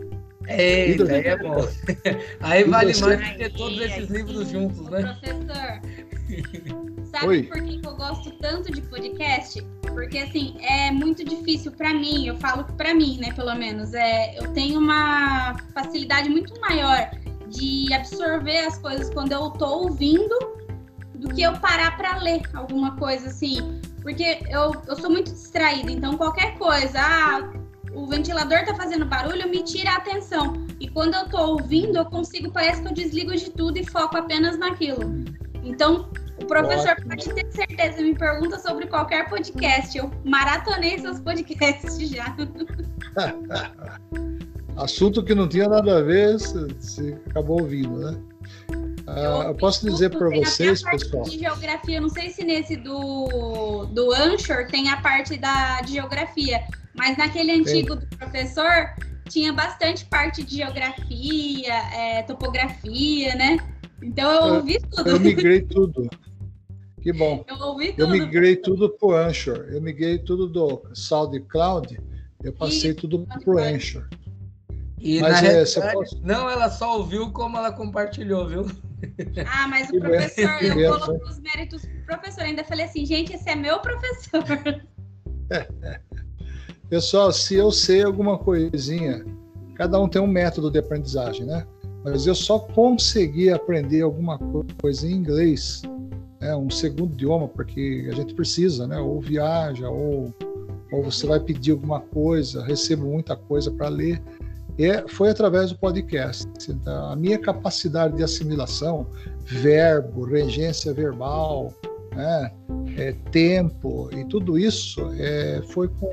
[0.49, 1.69] Eita, aí é bom.
[2.41, 3.17] Aí vale você?
[3.17, 5.17] mais do que todos esses livros juntos, né?
[5.21, 7.43] Professor, sabe Oi.
[7.45, 9.63] por que eu gosto tanto de podcast?
[9.83, 14.39] Porque, assim, é muito difícil pra mim, eu falo pra mim, né, pelo menos, é,
[14.39, 17.11] eu tenho uma facilidade muito maior
[17.49, 20.35] de absorver as coisas quando eu tô ouvindo
[21.17, 23.81] do que eu parar pra ler alguma coisa, assim.
[24.01, 27.53] Porque eu, eu sou muito distraída, então qualquer coisa, ah,
[27.93, 30.67] o ventilador tá fazendo barulho, me tira a atenção.
[30.79, 34.17] E quando eu tô ouvindo, eu consigo, parece que eu desligo de tudo e foco
[34.17, 35.25] apenas naquilo.
[35.63, 36.09] Então,
[36.41, 37.09] o professor Ótimo.
[37.09, 39.97] pode ter certeza, me pergunta sobre qualquer podcast.
[39.97, 42.35] Eu maratonei seus podcasts já.
[44.77, 48.19] assunto que não tinha nada a ver, você acabou ouvindo, né?
[49.07, 51.25] Ah, eu posso dizer para vocês, pessoal.
[51.25, 56.63] De geografia, não sei se nesse do, do Anchor tem a parte da de geografia,
[56.95, 58.91] mas naquele antigo do professor
[59.29, 63.59] tinha bastante parte de geografia, é, topografia, né?
[64.03, 65.11] Então eu ouvi tudo.
[65.11, 66.09] Eu migrei tudo.
[67.01, 67.45] Que bom.
[67.49, 68.01] Eu ouvi tudo.
[68.01, 69.67] Eu migrei tudo para o Anchor.
[69.71, 71.99] Eu migrei tudo do SoundCloud.
[72.43, 74.09] Eu passei tudo para o Anchor.
[74.99, 76.21] E mas, na é, realidade, pode...
[76.23, 78.67] não, ela só ouviu como ela compartilhou, viu?
[79.47, 82.43] Ah, mas o professor, eu coloquei os méritos pro professor.
[82.43, 84.45] Ainda falei assim, gente, esse é meu professor.
[86.91, 89.25] Pessoal, se eu sei alguma coisinha,
[89.75, 91.67] cada um tem um método de aprendizagem, né?
[92.05, 94.39] Mas eu só consegui aprender alguma
[94.79, 95.81] coisa em inglês,
[96.41, 96.55] né?
[96.57, 98.99] um segundo idioma, porque a gente precisa, né?
[98.99, 100.33] Ou viaja, ou,
[100.93, 104.23] ou você vai pedir alguma coisa, recebo muita coisa para ler.
[104.79, 106.49] E foi através do podcast.
[106.87, 109.07] A minha capacidade de assimilação,
[109.45, 111.75] verbo, regência verbal,
[112.15, 112.51] né?
[112.97, 116.11] é, tempo e tudo isso é, foi com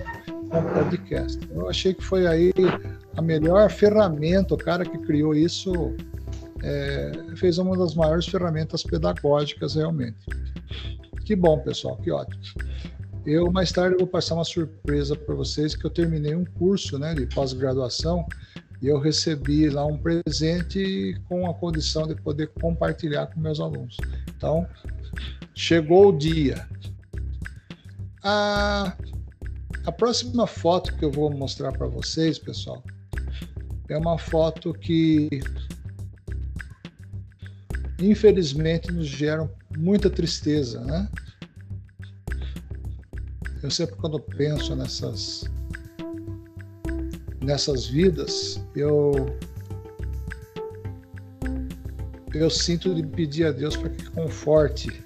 [0.49, 1.39] com o podcast.
[1.51, 2.53] Eu achei que foi aí
[3.15, 5.93] a melhor ferramenta, o cara que criou isso
[6.64, 10.26] é, fez uma das maiores ferramentas pedagógicas realmente.
[11.26, 12.41] Que bom, pessoal, que ótimo.
[13.26, 17.14] Eu mais tarde vou passar uma surpresa para vocês que eu terminei um curso, né,
[17.14, 18.26] de pós-graduação
[18.82, 23.97] e eu recebi lá um presente com a condição de poder compartilhar com meus alunos.
[24.36, 24.68] Então,
[25.53, 26.68] chegou o dia.
[28.24, 28.95] Ah,
[29.86, 32.84] a próxima foto que eu vou mostrar para vocês, pessoal,
[33.89, 35.30] é uma foto que
[38.00, 41.10] infelizmente nos gera muita tristeza, né?
[43.64, 45.45] Eu sempre quando penso nessas
[47.41, 49.12] nessas vidas, eu
[52.34, 55.04] eu sinto de pedir a Deus para que conforte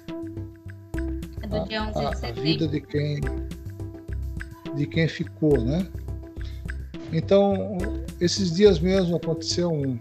[1.70, 3.20] é a, a, a vida de quem
[4.74, 5.86] de quem ficou, né?
[7.12, 7.76] Então,
[8.20, 9.98] esses dias mesmo aconteceu um,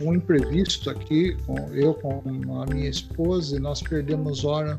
[0.00, 1.36] um imprevisto aqui,
[1.72, 2.22] eu com
[2.62, 4.78] a minha esposa, e nós perdemos hora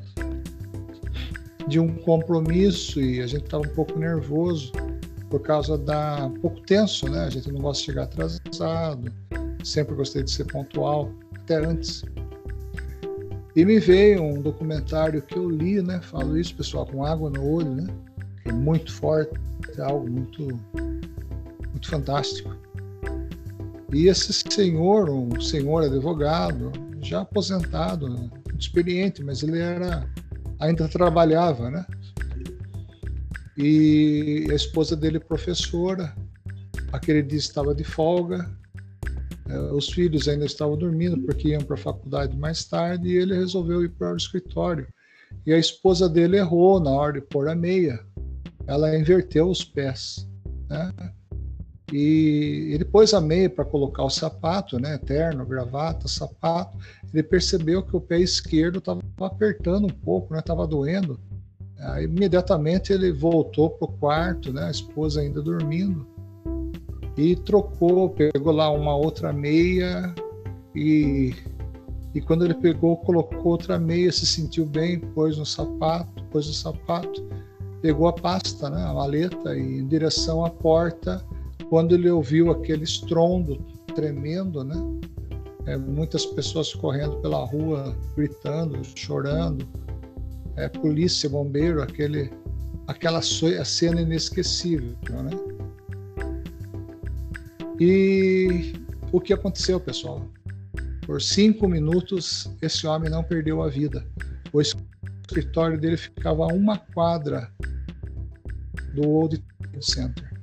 [1.68, 4.72] de um compromisso e a gente estava um pouco nervoso
[5.30, 7.26] por causa da um pouco tenso, né?
[7.26, 9.12] A gente não gosta de chegar atrasado,
[9.64, 12.04] sempre gostei de ser pontual, até antes.
[13.56, 16.00] E me veio um documentário que eu li, né?
[16.02, 17.88] Falo isso, pessoal, com água no olho, né?
[18.44, 19.34] Que é muito forte,
[19.78, 20.60] é algo muito,
[21.72, 22.56] muito fantástico.
[23.94, 26.72] E esse senhor, um senhor advogado,
[27.02, 30.10] já aposentado, experiente, mas ele era
[30.60, 31.86] ainda trabalhava, né?
[33.58, 36.14] E a esposa dele professora,
[36.92, 38.50] aquele dia estava de folga,
[39.48, 43.36] é, os filhos ainda estavam dormindo porque iam para a faculdade mais tarde e ele
[43.36, 44.88] resolveu ir para o escritório.
[45.46, 48.00] E a esposa dele errou na hora de pôr a meia.
[48.68, 50.28] Ela inverteu os pés.
[50.70, 50.92] Né?
[51.94, 54.98] E ele pôs a meia para colocar o sapato, né?
[54.98, 56.78] Terno, gravata, sapato.
[57.14, 60.40] Ele percebeu que o pé esquerdo estava apertando um pouco, né?
[60.40, 61.20] Estava doendo.
[61.80, 64.64] Aí, imediatamente ele voltou para o quarto, né?
[64.66, 66.08] A esposa ainda dormindo
[67.18, 70.14] e trocou, pegou lá uma outra meia
[70.76, 71.34] e,
[72.14, 76.54] e quando ele pegou, colocou outra meia, se sentiu bem, pôs no sapato, pôs no
[76.54, 77.26] sapato,
[77.82, 81.24] pegou a pasta, né, a maleta e em direção à porta,
[81.70, 83.58] quando ele ouviu aquele estrondo
[83.96, 84.76] tremendo, né,
[85.66, 89.68] é, muitas pessoas correndo pela rua, gritando, chorando,
[90.56, 92.32] é, polícia, bombeiro, aquele,
[92.88, 95.32] aquela cena inesquecível, né?
[97.80, 98.74] E
[99.12, 100.26] o que aconteceu, pessoal?
[101.06, 104.06] Por cinco minutos, esse homem não perdeu a vida.
[104.54, 107.52] O escritório dele ficava a uma quadra
[108.94, 110.35] do Trade Center.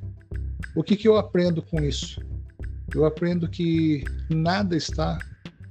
[0.74, 2.20] O que, que eu aprendo com isso?
[2.94, 5.18] Eu aprendo que nada está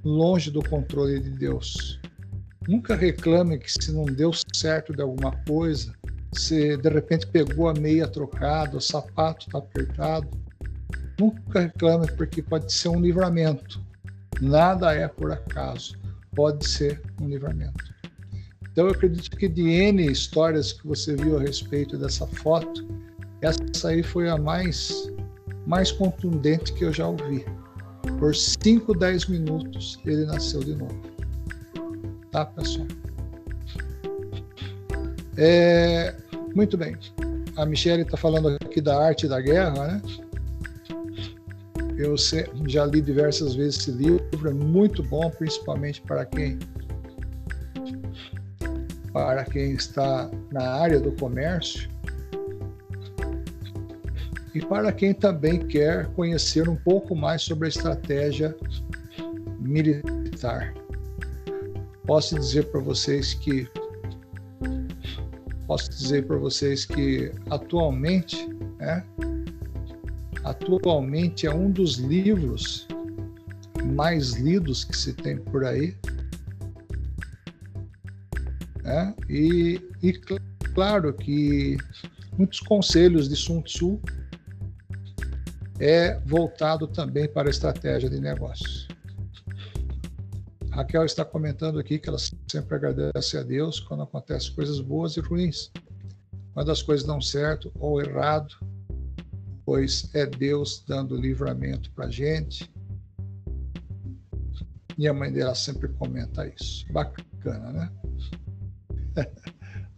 [0.04, 2.00] longe do controle de Deus.
[2.66, 5.92] Nunca reclame que se não deu certo de alguma coisa,
[6.32, 10.28] se de repente pegou a meia trocada, o sapato está apertado,
[11.18, 13.80] Nunca reclame, porque pode ser um livramento.
[14.40, 15.96] Nada é por acaso,
[16.34, 17.92] pode ser um livramento.
[18.70, 22.84] Então, eu acredito que de N histórias que você viu a respeito dessa foto,
[23.42, 25.12] essa aí foi a mais,
[25.66, 27.44] mais contundente que eu já ouvi.
[28.18, 31.00] Por 5, 10 minutos, ele nasceu de novo.
[32.30, 32.86] Tá, pessoal?
[35.36, 36.14] É,
[36.54, 36.96] muito bem.
[37.56, 40.02] A Michelle está falando aqui da arte da guerra, né?
[42.02, 42.16] eu
[42.66, 46.58] já li diversas vezes esse livro, é muito bom, principalmente para quem
[49.12, 51.91] para quem está na área do comércio
[54.54, 58.54] e para quem também quer conhecer um pouco mais sobre a estratégia
[59.58, 60.74] militar.
[62.06, 63.68] Posso dizer para vocês que
[65.66, 68.46] posso dizer para vocês que atualmente,
[68.78, 69.02] né,
[70.44, 72.86] atualmente é um dos livros
[73.94, 75.96] mais lidos que se tem por aí.
[78.82, 79.14] Né?
[79.30, 80.12] E, e
[80.74, 81.78] claro que
[82.36, 83.98] muitos conselhos de Sun Tzu
[85.82, 88.86] é voltado também para a estratégia de negócios.
[90.70, 92.18] Raquel está comentando aqui que ela
[92.48, 95.72] sempre agradece a Deus quando acontecem coisas boas e ruins.
[96.54, 98.54] Quando as coisas dão certo ou errado,
[99.66, 102.72] pois é Deus dando livramento para a gente.
[104.96, 106.86] E a mãe dela sempre comenta isso.
[106.92, 107.92] Bacana, né?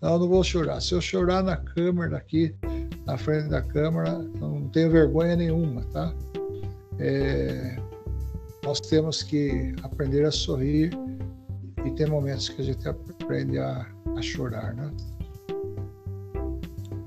[0.01, 0.83] Não, não vou chorar.
[0.83, 2.55] Se eu chorar na câmera aqui,
[3.07, 6.15] na frente da câmera, não tenho vergonha nenhuma, tá?
[6.99, 7.77] É,
[8.65, 10.91] nós temos que aprender a sorrir
[11.85, 13.87] e tem momentos que a gente aprende a,
[14.17, 14.91] a chorar, né?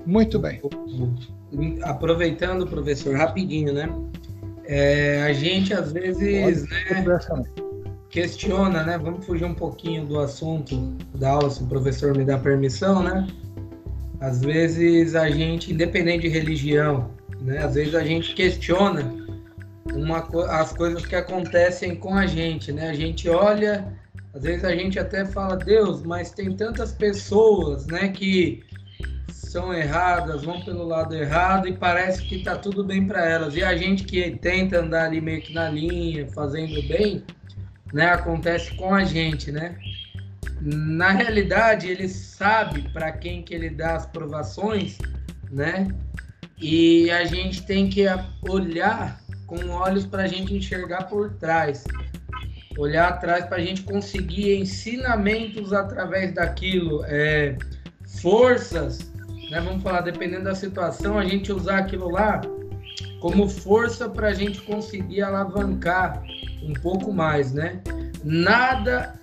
[0.06, 0.60] Muito bem.
[1.82, 3.88] Aproveitando, professor, rapidinho, né?
[4.64, 7.04] É, a gente às vezes né,
[8.08, 8.98] questiona, né?
[8.98, 10.76] Vamos fugir um pouquinho do assunto
[11.14, 13.26] da aula, se o professor me dá permissão, né?
[14.20, 17.10] Às vezes a gente, independente de religião,
[17.40, 17.58] né?
[17.58, 19.14] Às vezes a gente questiona
[19.94, 22.90] uma, as coisas que acontecem com a gente, né?
[22.90, 23.92] A gente olha,
[24.34, 28.62] às vezes a gente até fala, Deus, mas tem tantas pessoas, né, que
[29.32, 33.56] são erradas, vão pelo lado errado e parece que tá tudo bem para elas.
[33.56, 37.24] E a gente que tenta andar ali meio que na linha, fazendo bem,
[37.92, 39.78] né, acontece com a gente, né?
[40.60, 44.98] Na realidade, ele sabe para quem que ele dá as provações,
[45.50, 45.88] né?
[46.60, 48.04] E a gente tem que
[48.48, 51.84] olhar com olhos para a gente enxergar por trás,
[52.76, 57.56] olhar atrás para a gente conseguir ensinamentos através daquilo, é,
[58.20, 59.12] forças,
[59.50, 59.60] né?
[59.60, 62.40] Vamos falar, dependendo da situação, a gente usar aquilo lá
[63.20, 66.22] como força para a gente conseguir alavancar
[66.62, 67.80] um pouco mais, né?
[68.24, 69.18] Nada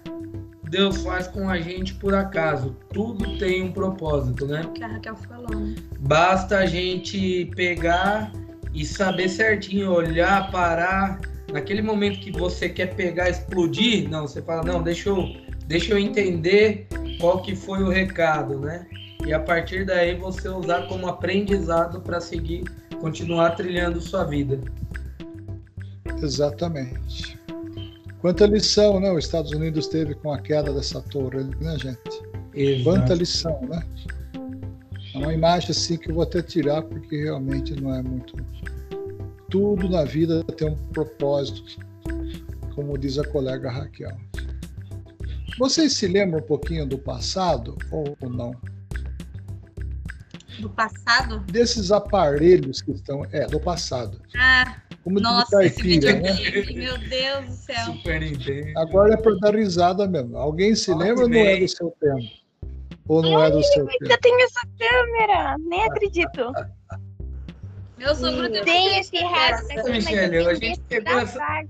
[0.75, 2.75] Deus faz com a gente por acaso.
[2.91, 4.59] Tudo tem um propósito, né?
[4.61, 5.73] É o que a Raquel falou, né?
[6.01, 8.29] Basta a gente pegar
[8.73, 11.21] e saber certinho, olhar, parar.
[11.53, 15.23] Naquele momento que você quer pegar, explodir, não, você fala, não, deixa eu,
[15.65, 16.89] deixa eu entender
[17.21, 18.85] qual que foi o recado, né?
[19.25, 22.65] E a partir daí você usar como aprendizado para seguir,
[22.99, 24.59] continuar trilhando sua vida.
[26.21, 27.39] Exatamente.
[28.25, 29.11] Quanta lição, né?
[29.11, 31.99] Os Estados Unidos teve com a queda dessa torre, né, gente?
[32.55, 32.83] Exato.
[32.83, 33.83] Quanta lição, né?
[35.13, 38.35] É uma imagem assim que eu vou até tirar porque realmente não é muito.
[39.51, 41.79] Tudo na vida tem um propósito,
[42.73, 44.17] como diz a colega Raquel.
[45.59, 48.55] Vocês se lembram um pouquinho do passado ou não?
[50.59, 51.41] Do passado?
[51.41, 53.23] Desses aparelhos que estão.
[53.31, 54.19] É, do passado.
[54.35, 56.73] Ah, como Nossa, esse videogame, né?
[56.73, 57.85] meu Deus do céu.
[57.93, 58.79] Super Nintendo.
[58.79, 60.35] Agora é para dar risada mesmo.
[60.35, 62.27] Alguém se lembra ou não é do seu tempo?
[63.07, 64.11] Ou não é do seu tempo?
[64.11, 66.51] Eu tenho essa câmera, nem acredito.
[67.99, 69.91] Meu sogro tem esse rato.
[69.91, 71.63] Michele, a gente pegou essa...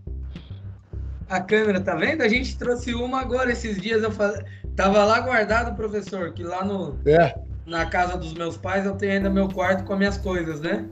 [1.28, 2.22] A câmera, tá vendo?
[2.22, 4.02] A gente trouxe uma agora esses dias.
[4.02, 4.42] Eu faz...
[4.78, 6.98] Tava lá guardado, professor, que lá no...
[7.06, 7.36] É.
[7.66, 10.88] na casa dos meus pais eu tenho ainda meu quarto com as minhas coisas, né?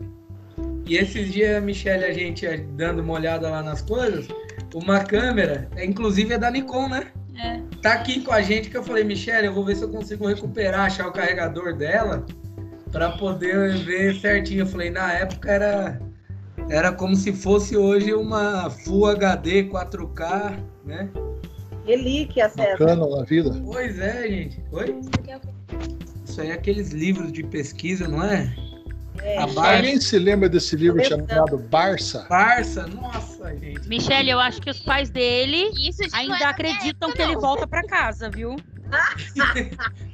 [0.86, 2.46] E esses dias, Michelle, a gente
[2.76, 4.28] dando uma olhada lá nas coisas,
[4.74, 7.08] uma câmera, é, inclusive é da Nikon, né?
[7.42, 7.62] É.
[7.82, 10.28] Tá aqui com a gente que eu falei, Michelle, eu vou ver se eu consigo
[10.28, 12.26] recuperar, achar o carregador dela
[12.92, 14.62] para poder ver certinho.
[14.62, 16.00] Eu falei, na época era
[16.70, 21.10] era como se fosse hoje uma Full HD 4K, né?
[21.86, 22.78] Relíquia, César.
[22.78, 23.52] Bacana na vida.
[23.66, 24.62] Pois é, gente.
[24.72, 24.96] Oi?
[26.26, 28.54] Isso aí é aqueles livros de pesquisa, não é?
[29.22, 29.38] É.
[29.38, 32.26] Alguém se lembra desse livro chamado Barça?
[32.30, 33.88] Barça, nossa, gente.
[33.88, 35.69] Michele, eu acho que os pais dele
[36.14, 38.56] ainda acreditam que ele volta para casa, viu?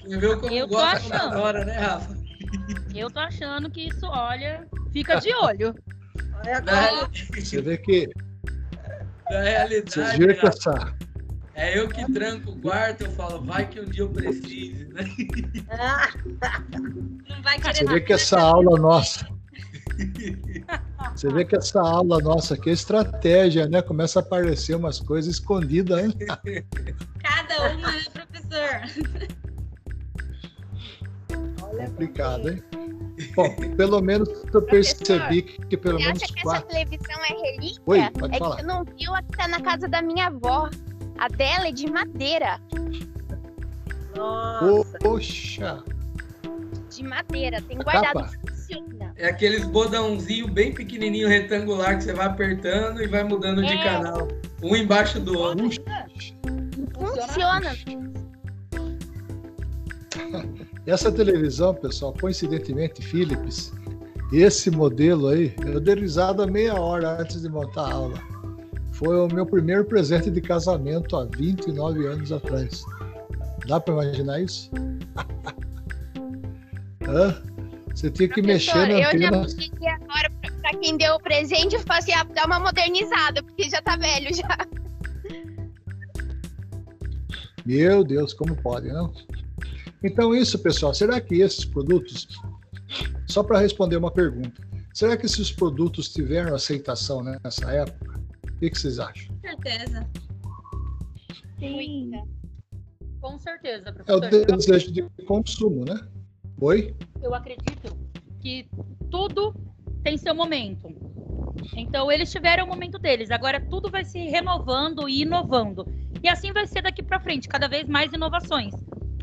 [0.10, 1.38] eu tô achando.
[1.38, 2.18] Hora, né, Rafa?
[2.94, 5.76] Eu tô achando que isso, olha, fica de olho.
[7.36, 8.10] Você vê que.
[9.30, 9.92] Na realidade.
[9.92, 10.94] Vocês viram que essa,
[11.60, 15.04] é eu que tranco o quarto, eu falo, vai que um dia eu precise, né?
[17.28, 19.28] Não vai querer Você vê que essa aula nossa.
[21.14, 23.82] Você vê que essa aula nossa aqui é estratégia, né?
[23.82, 26.14] Começa a aparecer umas coisas escondidas, hein?
[27.22, 28.82] Cada uma, né, professor?
[31.64, 32.64] Olha Complicado, hein?
[33.36, 36.70] Bom, pelo menos eu percebi que, que pelo Você menos acha que essa quatro.
[36.70, 37.82] televisão é relíquia?
[37.86, 38.56] Oi, pode é falar.
[38.56, 40.70] que você não viu a que tá na casa da minha avó.
[41.20, 42.60] A dela é de madeira.
[44.16, 45.84] Nossa, Poxa!
[46.90, 47.62] De madeira.
[47.62, 48.14] Tem guardado.
[48.22, 48.32] capa?
[48.48, 49.14] Funciona.
[49.18, 53.84] É aqueles bodãozinho bem pequenininho, retangular, que você vai apertando e vai mudando de É.
[53.84, 54.28] canal.
[54.64, 55.70] Um embaixo do outro.
[56.96, 57.76] Funciona.
[60.86, 63.72] Essa televisão, pessoal, coincidentemente, Philips,
[64.32, 68.20] esse modelo aí, eu dei risada meia hora antes de montar a aula.
[69.00, 72.84] Foi o meu primeiro presente de casamento há 29 anos atrás.
[73.66, 74.70] Dá para imaginar isso?
[77.08, 77.42] Hã?
[77.96, 80.30] Você tinha que mexer Professor, na eu já pedi agora
[80.62, 83.96] pra quem deu o presente, eu falei assim, ah, dá uma modernizada, porque já tá
[83.96, 84.58] velho já.
[87.66, 89.14] Meu Deus, como pode, não?
[90.04, 92.28] Então, isso, pessoal, será que esses produtos,
[93.28, 94.62] só para responder uma pergunta,
[94.94, 98.09] será que esses produtos tiveram aceitação né, nessa época?
[98.60, 99.34] O que, que vocês acham?
[99.34, 100.10] Com certeza.
[101.58, 102.12] Sim.
[103.22, 104.58] Com certeza, É o professor.
[104.58, 105.98] Desejo de consumo, né?
[106.60, 106.94] Oi?
[107.22, 107.98] eu acredito
[108.42, 108.68] que
[109.10, 109.56] tudo
[110.04, 110.90] tem seu momento.
[111.74, 113.32] Então, eles tiveram o momento deles.
[113.32, 115.88] Agora, tudo vai se renovando e inovando.
[116.22, 118.74] E assim vai ser daqui para frente, cada vez mais inovações.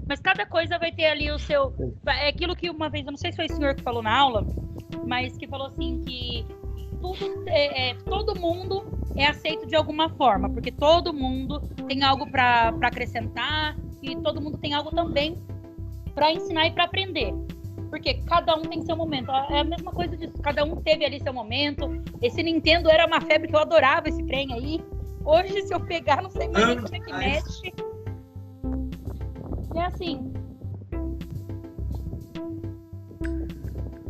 [0.08, 1.74] Mas cada coisa vai ter ali o seu.
[2.06, 4.16] É aquilo que uma vez, eu não sei se foi o senhor que falou na
[4.16, 4.46] aula,
[5.06, 6.46] mas que falou assim que
[7.00, 8.84] tudo, é, é, todo mundo
[9.16, 14.58] é aceito de alguma forma, porque todo mundo tem algo para acrescentar e todo mundo
[14.58, 15.36] tem algo também
[16.14, 17.32] para ensinar e para aprender.
[17.90, 19.30] Porque cada um tem seu momento.
[19.30, 20.34] É a mesma coisa disso.
[20.42, 22.02] Cada um teve ali seu momento.
[22.20, 24.80] Esse Nintendo era uma febre que eu adorava esse trem aí.
[25.24, 27.72] Hoje, se eu pegar, não sei mais como é que Mas- mexe.
[29.74, 30.32] É assim.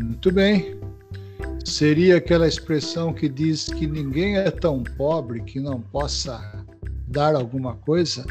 [0.00, 0.78] Muito bem.
[1.66, 6.64] Seria aquela expressão que diz que ninguém é tão pobre que não possa
[7.08, 8.24] dar alguma coisa,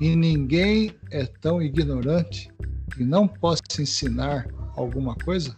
[0.00, 2.48] e ninguém é tão ignorante
[2.94, 4.46] que não possa ensinar
[4.76, 5.56] alguma coisa?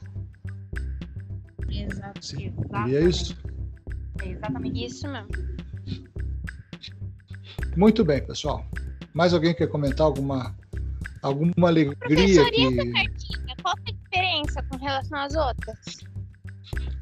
[1.68, 2.24] Exato.
[2.24, 3.08] Sim, exatamente.
[3.08, 3.36] Isso?
[4.22, 4.96] É exatamente isso.
[4.96, 5.28] Isso mesmo.
[7.76, 8.66] Muito bem, pessoal.
[9.12, 10.56] Mais alguém quer comentar alguma,
[11.22, 13.38] alguma alegria Professor, e que.
[13.62, 16.07] Qual é a diferença com relação às outras?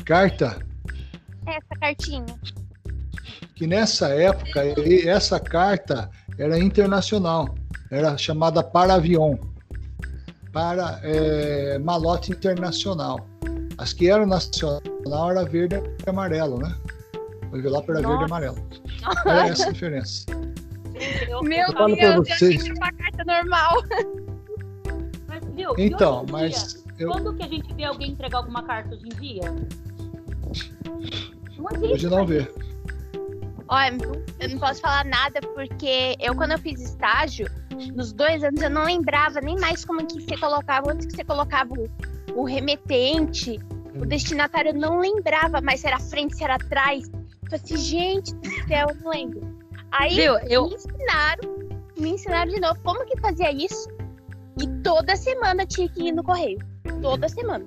[0.06, 0.58] Carta,
[1.46, 2.24] Essa cartinha.
[3.56, 4.62] que nessa época,
[5.08, 6.08] essa carta
[6.38, 7.54] era internacional,
[7.90, 9.38] era chamada para avião,
[10.52, 13.26] para é, malote internacional.
[13.78, 15.76] As que eram nacional era verde
[16.06, 16.74] e amarelo, né?
[17.52, 18.56] O envelope era verde e amarelo.
[19.26, 20.24] Era essa a diferença.
[21.28, 22.64] Eu- Meu Eu Deus, eu vocês.
[22.70, 23.82] uma carta normal.
[25.28, 25.74] Mas, viu?
[25.76, 29.20] Então, mas dia, eu, Quando que a gente vê alguém entregar alguma carta hoje em
[29.20, 29.42] dia?
[31.82, 32.40] Hoje não vê.
[32.40, 32.66] isso.
[33.68, 33.97] Olha,
[34.39, 37.48] eu não posso falar nada porque eu, quando eu fiz estágio,
[37.94, 41.24] nos dois anos, eu não lembrava nem mais como que você colocava, onde que você
[41.24, 43.59] colocava o, o remetente,
[44.01, 47.09] o destinatário, eu não lembrava mais se era frente, se era atrás.
[47.09, 49.56] Eu falei assim, gente do céu, eu não lembro.
[49.90, 50.39] Aí Viu?
[50.48, 51.59] Eu, me ensinaram,
[51.98, 53.89] me ensinaram de novo como que fazia isso.
[54.60, 56.59] E toda semana tinha que ir no correio.
[57.02, 57.66] Toda semana.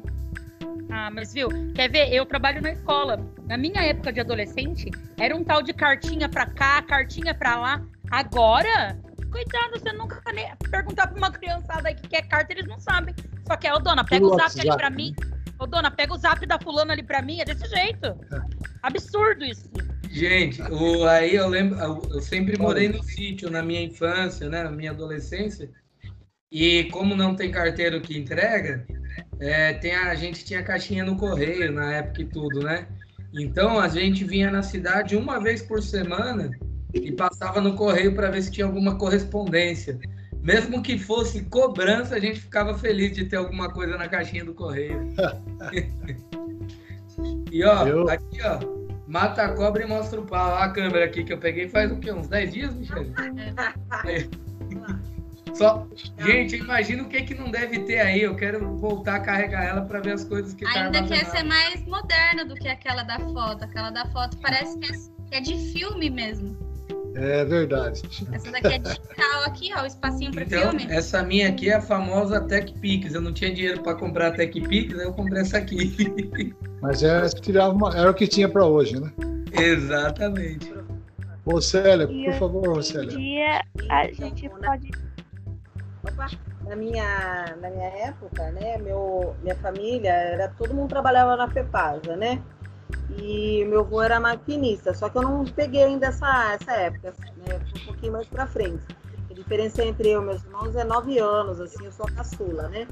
[0.90, 1.50] Ah, mas viu?
[1.76, 2.12] Quer ver?
[2.12, 3.24] Eu trabalho na escola.
[3.48, 7.86] Na minha época de adolescente, era um tal de cartinha pra cá, cartinha pra lá.
[8.10, 8.98] Agora,
[9.32, 13.14] coitado, você nunca nem perguntar pra uma criançada aí que quer carta, eles não sabem.
[13.48, 15.16] Só que é, ô dona, pega Pelo o zap ali WhatsApp, pra mim.
[15.60, 17.40] Ô dona, pega o zap da fulana ali pra mim.
[17.40, 18.16] É desse jeito.
[18.82, 19.70] Absurdo isso.
[20.10, 24.64] Gente, o, aí eu lembro, eu eu sempre morei no sítio na minha infância, né,
[24.64, 25.70] na minha adolescência.
[26.52, 28.88] E como não tem carteiro que entrega,
[29.40, 32.88] é, tem a, a gente tinha caixinha no correio na época e tudo, né?
[33.32, 36.58] Então a gente vinha na cidade uma vez por semana
[36.94, 40.00] e passava no correio para ver se tinha alguma correspondência.
[40.42, 44.54] Mesmo que fosse cobrança, a gente ficava feliz de ter alguma coisa na caixinha do
[44.54, 45.10] correio.
[47.52, 48.60] e ó, Eu- aqui ó,
[49.08, 50.52] mata a cobra e mostra o pau.
[50.52, 52.12] Ó a câmera aqui que eu peguei faz o quê?
[52.12, 53.14] Uns 10 dias, Michele?
[55.54, 55.86] Só,
[56.20, 58.22] gente, imagina o que que não deve ter aí.
[58.22, 61.32] Eu quero voltar a carregar ela para ver as coisas que tá Ainda quer armazenado.
[61.38, 63.64] ser mais moderna do que aquela da foto.
[63.64, 64.90] Aquela da foto parece que é,
[65.30, 66.58] que é de filme mesmo.
[67.16, 68.02] É verdade.
[68.32, 70.88] Essa daqui é digital aqui, ó, o espacinho para Então, filme.
[70.90, 73.14] essa minha aqui é a famosa TechPix.
[73.14, 75.92] Eu não tinha dinheiro para comprar a TechPix, aí eu comprei essa aqui.
[76.82, 79.12] Mas é, tirava uma- era o que tinha para hoje, né?
[79.52, 80.72] Exatamente.
[81.46, 83.10] Ô, Célia, E por favor, Célia.
[83.10, 84.92] dia a gente pode.
[86.68, 92.16] Na minha, na minha época, né, meu, minha família, era todo mundo trabalhava na FEPASA,
[92.16, 92.42] né?
[93.18, 97.60] E meu avô era maquinista, só que eu não peguei ainda essa, essa época, né?
[97.72, 98.84] Foi um pouquinho mais pra frente.
[99.30, 102.68] A diferença entre eu e meus irmãos é nove anos, assim, eu sou a caçula,
[102.70, 102.88] né?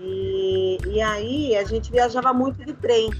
[0.00, 3.10] E, e aí a gente viajava muito de trem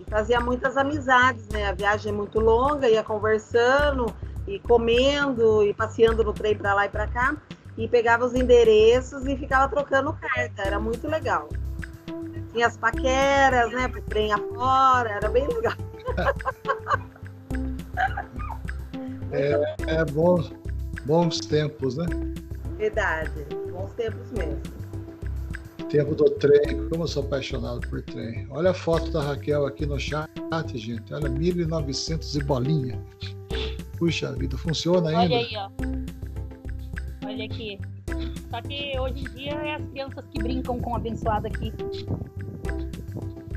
[0.00, 1.66] e fazia muitas amizades, né?
[1.66, 4.06] A viagem é muito longa, ia conversando
[4.46, 7.36] e comendo e passeando no trem para lá e para cá
[7.76, 11.48] e pegava os endereços e ficava trocando carta, era muito legal.
[12.52, 15.74] Tinha as paqueras, né, pro trem afora, era bem legal.
[19.32, 20.52] É bons,
[21.04, 22.06] bons tempos, né?
[22.76, 24.60] Verdade, bons tempos mesmo.
[25.88, 28.46] Tempo do trem, como eu sou apaixonado por trem.
[28.50, 30.28] Olha a foto da Raquel aqui no chat,
[30.74, 31.12] gente.
[31.12, 33.00] Olha, 1900 e bolinha.
[33.98, 35.34] Puxa vida, funciona ainda?
[35.34, 36.19] Olha aí, ó.
[37.40, 37.78] Olha aqui.
[38.50, 41.72] Só que hoje em dia é as crianças que brincam com o abençoado aqui.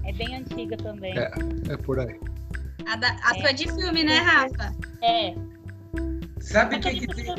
[0.05, 1.17] É bem antiga também.
[1.17, 1.29] É.
[1.69, 2.17] É por aí.
[2.87, 4.73] A, da, a sua é de filme, né, Rafa?
[5.01, 5.35] É.
[6.39, 7.35] Sabe o Mas que, que tem?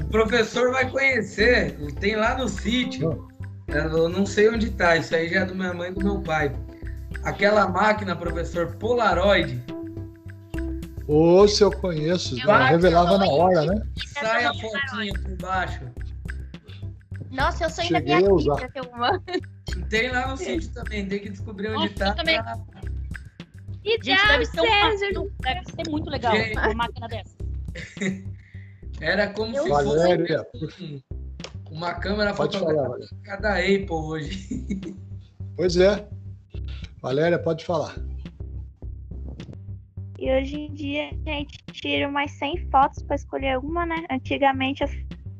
[0.00, 1.76] O professor vai conhecer.
[2.00, 3.28] Tem lá no sítio.
[3.68, 4.96] Eu não sei onde tá.
[4.96, 6.50] Isso aí já é do minha mãe e do meu pai.
[7.24, 9.62] Aquela máquina, professor, Polaroid.
[11.08, 13.82] Ou se eu conheço, Vai, revelava na hora, né?
[14.06, 15.80] Sai a fotinha por baixo.
[17.30, 18.56] Nossa, eu sou ainda Cheguei a minha usar.
[18.56, 19.22] filha ter uma.
[19.88, 21.06] Tem lá no sítio também.
[21.08, 22.08] Tem que descobrir onde Nossa, tá.
[22.08, 22.42] eu também.
[22.42, 22.58] pra-
[23.84, 24.90] E Gente, deve ser, uma,
[25.40, 26.56] deve ser muito legal Gente.
[26.58, 27.36] uma máquina dessa.
[29.00, 31.04] Era como Eu se Valéria, fosse
[31.70, 33.40] uma câmera pode fotográfica Valéria.
[33.40, 34.96] da Apple hoje.
[35.56, 36.08] Pois é.
[37.02, 37.94] Valéria, pode falar.
[40.22, 44.06] E hoje em dia a gente tira umas 100 fotos para escolher uma, né?
[44.08, 44.84] Antigamente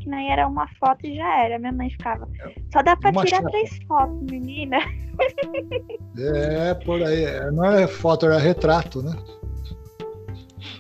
[0.01, 1.57] que nem era uma foto e já era.
[1.57, 2.29] Minha mãe ficava.
[2.73, 3.51] Só dá pra Uma tirar chapa.
[3.51, 4.79] três fotos, menina.
[6.19, 7.25] É, por aí.
[7.25, 9.13] É, Não é foto, era retrato, né?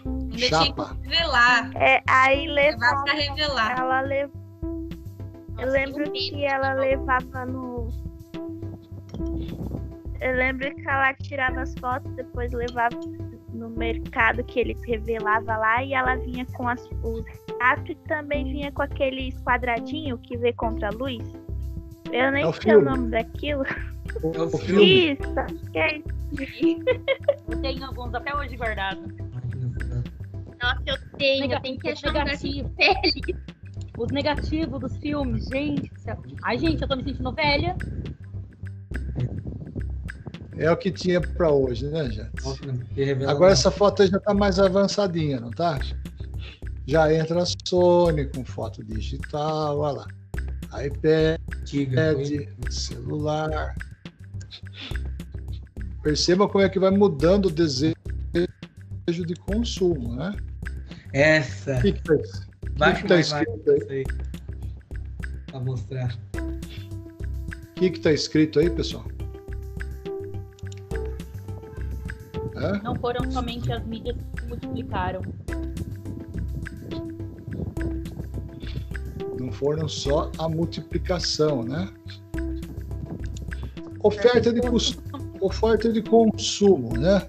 [0.05, 0.97] Ainda tinha Chapa.
[0.97, 1.71] que revelar.
[1.77, 3.05] É, aí levava.
[3.05, 3.79] pra revelar.
[3.79, 4.43] Ela levava.
[5.59, 7.89] Eu lembro que ela levava no.
[10.21, 12.99] Eu lembro que ela tirava as fotos, depois levava
[13.63, 18.45] no mercado que ele revelava lá e ela vinha com as, os retratos e também
[18.45, 21.23] vinha com aqueles quadradinhos que vê contra a luz.
[22.13, 23.65] Eu nem É sei o nome daquilo.
[23.65, 25.13] É o filme.
[25.13, 26.23] Isso, acho que é isso.
[27.51, 29.05] Eu tenho alguns até hoje guardados.
[30.63, 32.73] Nossa, eu tenho, eu tenho que achar um negativo.
[32.77, 33.43] feliz.
[33.99, 35.91] Os negativos dos filmes, gente.
[36.45, 37.77] Ai, gente, eu tô me sentindo velha.
[40.57, 42.31] É o que tinha para hoje, né, gente?
[43.27, 45.79] Agora essa foto aí já tá mais avançadinha, não tá?
[46.87, 50.07] Já entra a Sony com foto digital, olha lá.
[50.85, 51.39] iPad,
[52.27, 53.75] foi- celular.
[56.03, 57.95] Perceba como é que vai mudando o desejo
[59.05, 60.35] de consumo, né?
[61.13, 61.79] Essa.
[61.79, 63.83] O que que tá, que tá escrito aí?
[63.91, 64.05] aí.
[65.47, 66.19] Pra mostrar.
[66.35, 69.05] O que que tá escrito aí, pessoal?
[72.63, 72.81] Hã?
[72.85, 75.21] Não foram somente as mídias que se multiplicaram.
[79.39, 81.89] Não foram só a multiplicação, né?
[84.05, 84.99] Oferta de, cus-
[85.41, 87.27] oferta de consumo, né?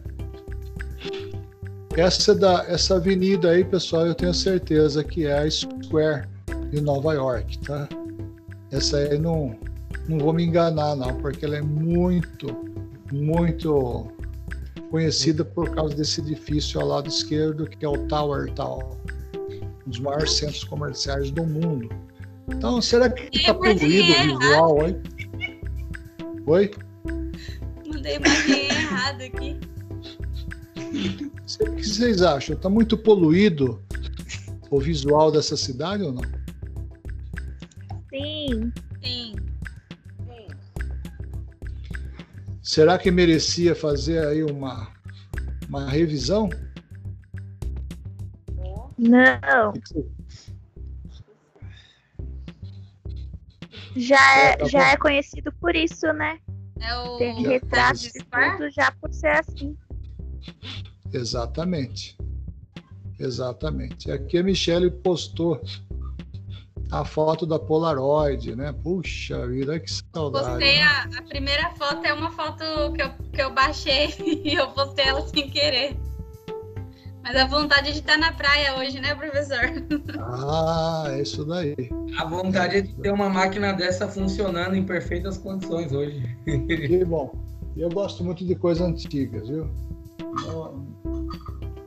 [1.98, 6.28] Essa, da, essa avenida aí, pessoal, eu tenho certeza que é a Square
[6.72, 7.88] de Nova York, tá?
[8.72, 9.56] Essa aí não,
[10.08, 12.48] não vou me enganar, não, porque ela é muito,
[13.12, 14.12] muito
[14.98, 18.86] conhecida por causa desse edifício ao lado esquerdo, que é o Tower Tower,
[19.88, 21.90] um dos maiores centros comerciais do mundo.
[22.48, 23.82] Então, será que está poluído
[24.36, 24.96] o visual aí?
[26.46, 26.72] Oi?
[27.92, 29.60] Mandei imaginei errado aqui.
[31.48, 32.56] Cê- O que vocês acham?
[32.56, 33.82] Está muito poluído
[34.70, 36.22] o visual dessa cidade ou não?
[38.12, 38.72] Sim.
[42.74, 44.92] Será que merecia fazer aí uma,
[45.70, 46.50] uma revisão?
[48.98, 49.74] Não.
[53.96, 56.40] Já É, é, tá já é conhecido por isso, né?
[56.82, 57.18] É o.
[57.20, 59.78] Tem Já retrato de tudo já por ser assim.
[61.14, 62.18] Exatamente.
[63.20, 64.10] Exatamente.
[64.10, 65.62] Aqui a Michelle postou
[66.94, 68.72] a foto da Polaroid, né?
[68.84, 70.48] Puxa vida, que saudade.
[70.48, 70.84] Postei né?
[70.84, 72.64] a, a primeira foto, é uma foto
[72.94, 74.14] que eu, que eu baixei
[74.46, 75.98] e eu postei ela sem querer.
[77.24, 79.72] Mas a vontade de estar na praia hoje, né, professor?
[80.20, 81.76] Ah, é isso daí.
[82.20, 86.22] A vontade é de ter uma máquina dessa funcionando em perfeitas condições hoje.
[86.46, 87.34] Que bom.
[87.76, 89.68] Eu gosto muito de coisas antigas, viu?
[90.20, 90.86] Então,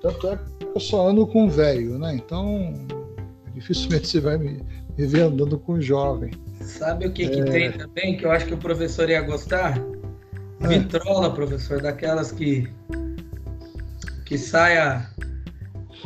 [0.00, 2.14] Tanto é que eu só ando com velho, né?
[2.14, 2.72] Então,
[3.54, 4.64] dificilmente você vai me,
[4.98, 6.32] me ver andando com jovem.
[6.60, 7.44] Sabe o que, que É.
[7.44, 9.78] tem também que eu acho que o professor ia gostar?
[10.60, 10.68] É.
[10.68, 12.68] Vitrola, professor, daquelas que
[14.24, 15.08] que sai, a,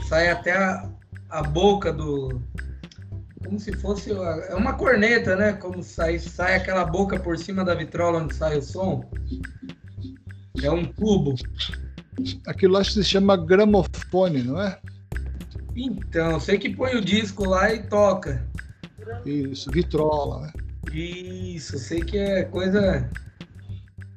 [0.08, 0.90] sai até a,
[1.30, 2.40] a boca do
[3.42, 5.54] como se fosse é uma corneta, né?
[5.54, 9.02] Como sai sai aquela boca por cima da vitrola onde sai o som.
[10.62, 11.34] É um tubo.
[12.46, 14.78] Aquilo lá se chama gramofone, não é?
[15.74, 18.46] Então, sei que põe o disco lá e toca.
[19.24, 20.52] Isso, vitrola, né?
[20.92, 23.08] Isso, sei que é coisa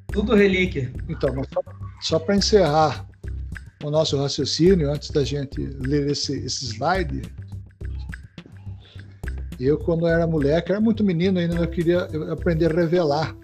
[0.07, 0.93] tudo relíquia.
[1.09, 1.61] Então, mas só,
[2.01, 3.07] só para encerrar
[3.83, 7.21] o nosso raciocínio, antes da gente ler esse, esse slide,
[9.59, 13.35] eu, quando era moleque, era muito menino ainda, eu queria aprender a revelar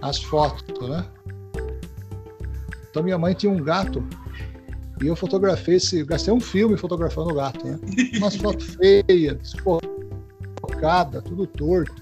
[0.00, 1.04] as fotos, né?
[2.90, 4.02] Então, minha mãe tinha um gato
[5.02, 7.78] e eu fotografei esse, gastei um filme fotografando o gato, né?
[8.16, 9.52] Umas fotos feias,
[10.78, 11.92] desfocadas, tudo torto.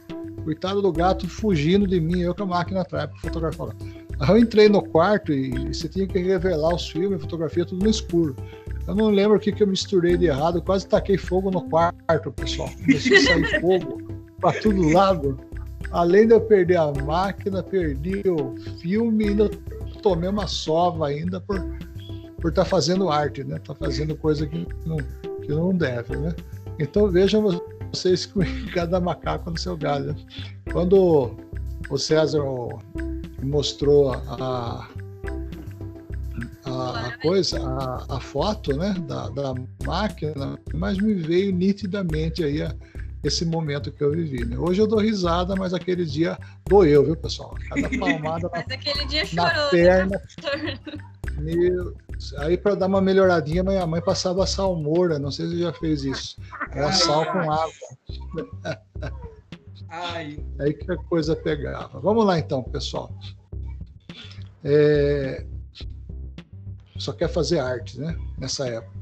[0.44, 3.68] Coitado do gato fugindo de mim, eu com a máquina atrás para fotografar.
[4.20, 7.90] Aí eu entrei no quarto e você tinha que revelar os filmes, fotografia, tudo no
[7.90, 8.36] escuro.
[8.86, 11.62] Eu não lembro o que, que eu misturei de errado, eu quase taquei fogo no
[11.68, 12.70] quarto, pessoal.
[12.78, 13.98] Começou a sair fogo
[14.40, 15.40] para todo lado.
[15.90, 19.50] Além de eu perder a máquina, perdi o filme e ainda
[20.02, 21.60] tomei uma sova ainda por
[22.40, 23.58] por estar fazendo arte, né?
[23.58, 24.98] Tá fazendo coisa que não,
[25.40, 26.34] que não deve, né?
[26.78, 27.48] Então vejam
[27.92, 28.40] vocês com
[28.72, 30.06] cada macaco no seu galho.
[30.14, 30.16] né?
[30.72, 31.36] Quando
[31.90, 32.42] o César
[33.42, 34.88] mostrou a,
[36.64, 39.54] a, a coisa, a, a foto, né, da, da
[39.84, 42.74] máquina, mas me veio nitidamente aí a-
[43.24, 44.44] esse momento que eu vivi.
[44.44, 44.56] Né?
[44.56, 46.38] Hoje eu dou risada, mas aquele dia
[46.68, 47.56] doeu, viu, pessoal?
[47.68, 50.98] Cada palmada na, Mas aquele dia na chorou, né, perna, professor?
[51.38, 51.94] meu,
[52.38, 56.04] aí para dar uma melhoradinha, minha mãe passava salmoura, não sei se você já fez
[56.04, 56.36] isso.
[56.70, 57.72] Era sal com água,
[59.88, 62.00] Ai, aí que a coisa pegava.
[62.00, 63.12] Vamos lá então, pessoal.
[64.64, 65.46] É,
[66.98, 68.18] Só quer fazer arte, né?
[68.38, 68.96] Nessa época.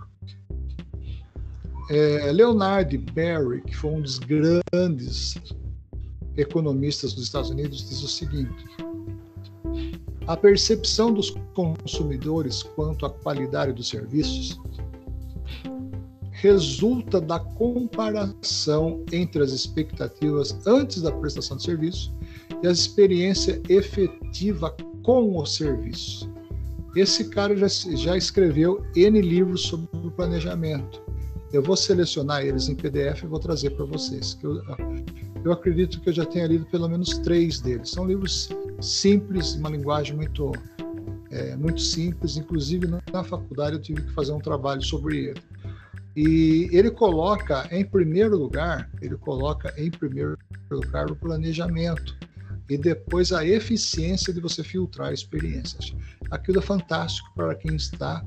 [1.91, 5.35] É, Leonard Berry, que foi um dos grandes
[6.37, 8.65] economistas dos Estados Unidos, diz o seguinte:
[10.27, 14.59] a percepção dos consumidores quanto à qualidade dos serviços
[16.33, 22.15] resulta da comparação entre as expectativas antes da prestação de serviço
[22.63, 26.31] e a experiência efetiva com o serviço.
[26.95, 31.03] Esse cara já, já escreveu N livros sobre o planejamento.
[31.53, 34.35] Eu vou selecionar eles em PDF e vou trazer para vocês.
[34.35, 34.61] que Eu,
[35.45, 37.91] eu acredito que eu já tenha lido pelo menos três deles.
[37.91, 38.49] São livros
[38.81, 40.53] simples, uma linguagem muito,
[41.31, 42.39] é, muito simples.
[42.39, 45.43] Inclusive, na, faculdade, eu tive que fazer um trabalho sobre ele.
[46.17, 50.39] E ele coloca em primeiro lugar, ele coloca em primeiro
[50.71, 52.17] lugar o planejamento
[52.71, 55.95] e depois a eficiência de você filtrar experiências.
[56.31, 58.25] Aquilo é fantástico para quem está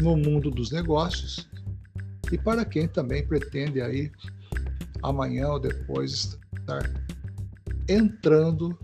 [0.00, 1.48] no mundo dos negócios
[2.32, 4.10] e para quem também pretende aí
[5.08, 6.82] amanhã ou depois estar
[7.88, 8.76] entrando